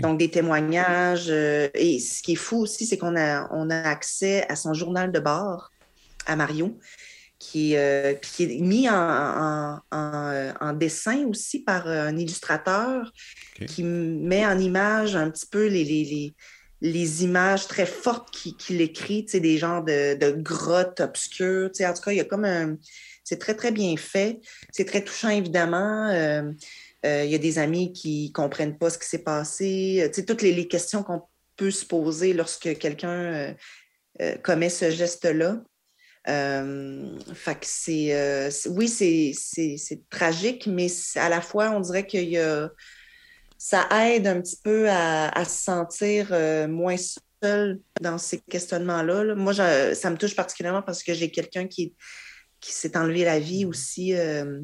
[0.00, 1.26] Donc, des témoignages.
[1.28, 4.74] Euh, et ce qui est fou aussi, c'est qu'on a, on a accès à son
[4.74, 5.70] journal de bord
[6.26, 6.78] à Mario,
[7.52, 7.76] qui,
[8.22, 13.12] qui est mis en, en, en, dessin aussi par un illustrateur
[13.66, 16.34] qui met en image un petit peu les, les
[16.84, 21.70] les images très fortes qu'il écrit, des genres de, de grottes obscures.
[21.80, 22.76] En tout cas, il y a comme un.
[23.24, 24.40] C'est très, très bien fait.
[24.70, 26.10] C'est très touchant, évidemment.
[26.10, 26.42] Euh,
[27.06, 30.10] euh, il y a des amis qui ne comprennent pas ce qui s'est passé.
[30.26, 31.22] toutes les, questions qu'on
[31.56, 33.54] peut se poser lorsque quelqu'un
[34.20, 35.62] euh, commet ce geste-là.
[36.26, 38.50] Fait que c'est.
[38.68, 42.70] oui, c'est tragique, mais à la fois, on dirait qu'il y a
[43.64, 46.96] ça aide un petit peu à, se sentir euh, moins
[47.42, 49.34] seul dans ces questionnements-là.
[49.34, 51.94] Moi, ça me touche particulièrement parce que j'ai quelqu'un qui,
[52.60, 54.60] qui s'est enlevé la vie aussi euh,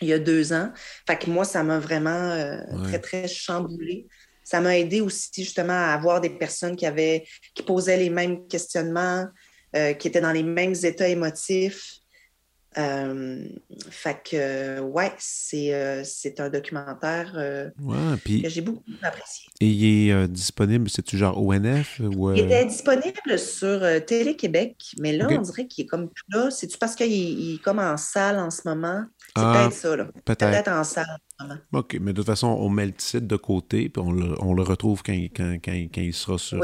[0.00, 0.72] il y a deux ans.
[1.06, 2.58] Fait que moi, ça m'a vraiment euh,
[2.88, 4.08] très, très chamboulé.
[4.42, 8.48] Ça m'a aidé aussi justement à avoir des personnes qui avaient qui posaient les mêmes
[8.48, 9.28] questionnements,
[9.72, 12.00] qui étaient dans les mêmes états émotifs.
[12.78, 13.48] Euh,
[13.90, 17.68] fait que, ouais, c'est, euh, c'est un documentaire euh,
[18.24, 19.48] que j'ai beaucoup apprécié.
[19.60, 21.98] Et il est disponible, c'est-tu genre ONF?
[21.98, 26.50] Ou, Il était disponible sur Télé-Québec, mais là, on dirait qu'il est comme plus là.
[26.52, 29.04] C'est-tu parce qu'il est comme en salle en ce moment?
[29.36, 30.06] C'est ah, peut-être ça, là.
[30.24, 30.68] Peut-être.
[30.68, 31.60] en salle en ce moment.
[31.72, 34.54] OK, mais de toute façon, on met le titre de côté, puis on le, on
[34.54, 36.60] le retrouve quand, quand, quand, quand, il sera sur...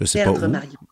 [0.00, 0.40] Je sais pas où.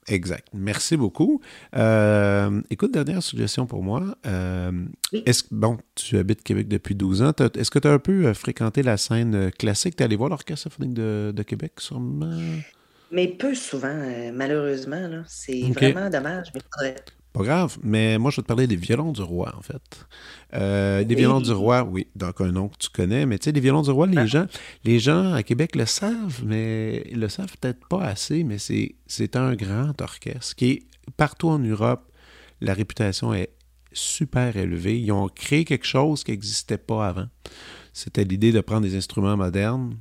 [0.06, 0.48] Exact.
[0.52, 1.40] Merci beaucoup.
[1.74, 4.16] Euh, écoute, dernière suggestion pour moi.
[4.26, 4.70] Euh,
[5.12, 7.32] est-ce bon, tu habites Québec depuis 12 ans.
[7.56, 9.96] Est-ce que tu as un peu euh, fréquenté la scène classique?
[9.96, 12.38] Tu es allé voir l'Orchestre symphonique de, de, Québec, sûrement?
[13.10, 13.96] Mais peu souvent,
[14.34, 15.22] malheureusement.
[15.26, 16.48] C'est vraiment dommage.
[16.54, 16.94] Mais.
[17.32, 20.06] Pas grave, mais moi, je vais te parler des violons du roi, en fait.
[20.54, 23.52] Euh, des violons du roi, oui, donc un nom que tu connais, mais tu sais,
[23.52, 24.26] les violons du roi, les, ah.
[24.26, 24.46] gens,
[24.84, 29.36] les gens à Québec le savent, mais ils le savent peut-être pas assez, mais c'est
[29.36, 30.82] un grand orchestre qui est
[31.16, 32.10] partout en Europe.
[32.60, 33.50] La réputation est
[33.92, 34.98] super élevée.
[34.98, 37.28] Ils ont créé quelque chose qui n'existait pas avant.
[37.92, 39.96] C'était l'idée de prendre des instruments modernes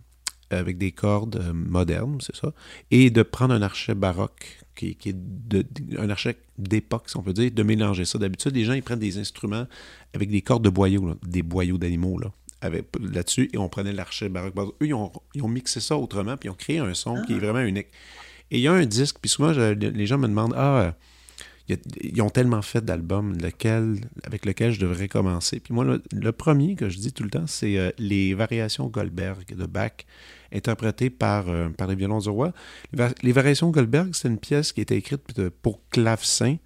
[0.49, 2.53] avec des cordes euh, modernes, c'est ça,
[2.89, 7.51] et de prendre un archet baroque qui, est un archet d'époque, si on peut dire,
[7.51, 8.17] de mélanger ça.
[8.17, 9.65] D'habitude, les gens, ils prennent des instruments
[10.13, 12.31] avec des cordes de boyaux, des boyaux d'animaux, là,
[12.99, 14.75] là-dessus, et on prenait l'archet baroque.
[14.81, 17.39] Eux, ils ont, mixé ça autrement, puis ils ont créé un son qui est ah.
[17.39, 17.87] vraiment unique.
[18.51, 20.95] Et il y a un disque, puis souvent, les gens me demandent, ah,
[21.69, 25.59] ils ont tellement fait d'albums lequel, avec lequel je devrais commencer.
[25.59, 29.55] Puis moi, le, premier que je dis tout le temps, c'est euh, les variations Goldberg
[29.55, 29.91] de Bach
[30.53, 32.53] interprété par, euh, par les violons du roi.
[33.21, 36.57] Les variations Goldberg, c'est une pièce qui a été écrite pour clavecin,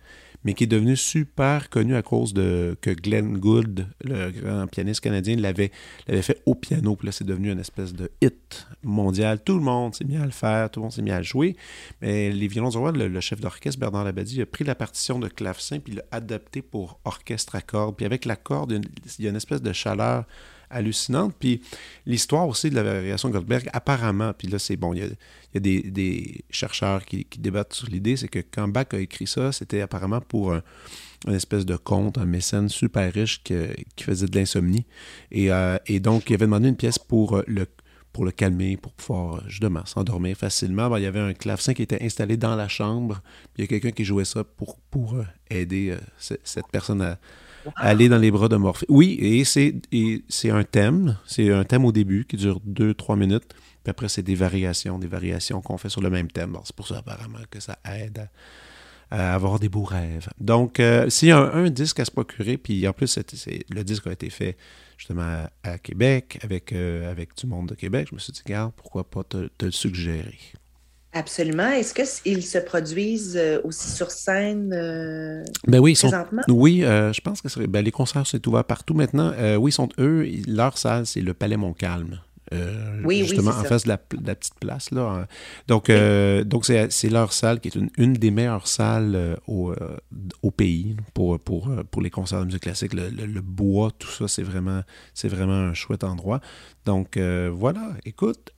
[0.43, 5.01] mais qui est devenue super connue à cause de que Glenn Gould, le grand pianiste
[5.01, 5.71] canadien, l'avait,
[6.07, 6.95] l'avait fait au piano.
[6.95, 9.43] Puis là, c'est devenu une espèce de hit mondial.
[9.43, 11.23] Tout le monde s'est mis à le faire, tout le monde s'est mis à le
[11.23, 11.55] jouer.
[12.01, 15.27] Mais les violons du roi, le, chef d'orchestre, Bernard Labadie, a pris la partition de
[15.27, 17.95] clavecin puis l'a adapté pour orchestre à cordes.
[17.95, 18.71] Puis avec la corde,
[19.19, 20.25] il y a une espèce de chaleur
[20.71, 21.35] hallucinante.
[21.37, 21.61] Puis
[22.05, 26.43] l'histoire aussi de la variation Goldberg, apparemment, puis là, c'est bon, il y a, des,
[26.49, 30.53] chercheurs qui, débattent sur l'idée, c'est que quand Bach a écrit ça, c'était apparemment pour
[30.53, 30.63] un,
[31.27, 33.53] une espèce de conte, un mécène super riche qui,
[34.03, 34.85] faisait de l'insomnie.
[35.35, 37.67] Euh, et, donc, il avait demandé une pièce pour euh, le
[38.13, 40.95] pour le calmer, pour pouvoir euh, justement s'endormir facilement.
[40.97, 43.21] il y avait un clavecin qui était installé dans la chambre.
[43.57, 45.15] Il y a quelqu'un qui jouait ça pour, pour
[45.49, 47.17] aider cette personne à,
[47.75, 48.85] aller dans les bras de Morphée.
[48.89, 51.17] Oui, et c'est un thème.
[51.25, 53.53] C'est un thème au début qui dure deux, trois minutes.
[53.83, 56.57] Puis après, c'est des variations, des variations qu'on fait sur le même thème.
[56.63, 58.27] c'est pour ça, apparemment, que ça aide à,
[59.11, 60.29] avoir des beaux rêves.
[60.39, 63.19] Donc, euh, s'il y a un, disque à se procurer, puis en plus,
[63.69, 64.57] le disque a été fait
[64.97, 68.71] justement à, Québec, avec, euh, avec du monde de Québec, je me suis dit, regarde,
[68.75, 70.37] pourquoi pas te, te le suggérer?
[71.13, 71.69] Absolument.
[71.71, 76.41] Est-ce qu'ils se produisent euh, aussi sur scène euh, ben oui, présentement?
[76.47, 79.33] oui, euh, je pense que ben, les concerts sont ouverts partout maintenant.
[79.57, 82.19] oui, sont eux, leur salle, c'est le Palais Montcalm.
[83.03, 84.91] Oui, justement en face de la, petite place.
[84.91, 85.27] Là.
[85.67, 85.91] Donc,
[86.45, 89.73] donc c'est, leur salle qui est une, des meilleures salles au,
[90.41, 92.93] au, pays pour, pour, pour les concerts de musique classique.
[92.93, 94.81] Le, le bois, tout ça, c'est vraiment,
[95.13, 96.41] c'est vraiment un chouette endroit.
[96.85, 98.51] Donc voilà, écoute,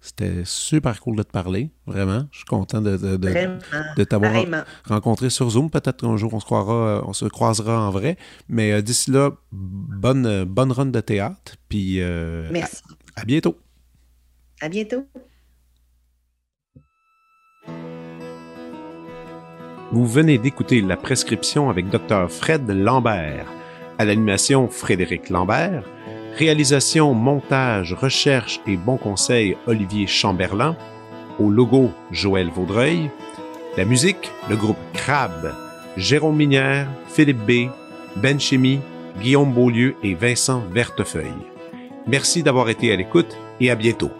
[0.00, 2.26] c'était super cool de te parler, vraiment.
[2.32, 4.32] Je suis content de, de, t'avoir
[4.84, 5.68] rencontré sur Zoom.
[5.68, 8.16] Peut-être qu'un jour on se, croira, euh, on se croisera en vrai.
[8.48, 11.56] Mais euh, d'ici là, bonne, euh, bonne run de théâtre.
[11.68, 12.00] Puis
[12.50, 12.82] Merci.
[13.20, 13.56] À, bientôt.
[14.62, 15.04] À bientôt.
[19.92, 22.30] Vous venez d'écouter la prescription avec Dr.
[22.30, 23.46] Fred Lambert.
[23.98, 25.84] À l'animation, Frédéric Lambert.
[26.38, 30.74] Réalisation, montage, recherche et bon conseil Olivier Chamberlain.
[31.38, 33.10] Au logo Joël Vaudreuil.
[33.76, 35.54] La musique, le groupe Crab.
[35.98, 37.68] Jérôme Minière, Philippe B,
[38.16, 38.80] Ben Chimie,
[39.20, 41.49] Guillaume Beaulieu et Vincent Vertefeuille.
[42.06, 44.10] Merci d'avoir été à l'écoute et à bientôt.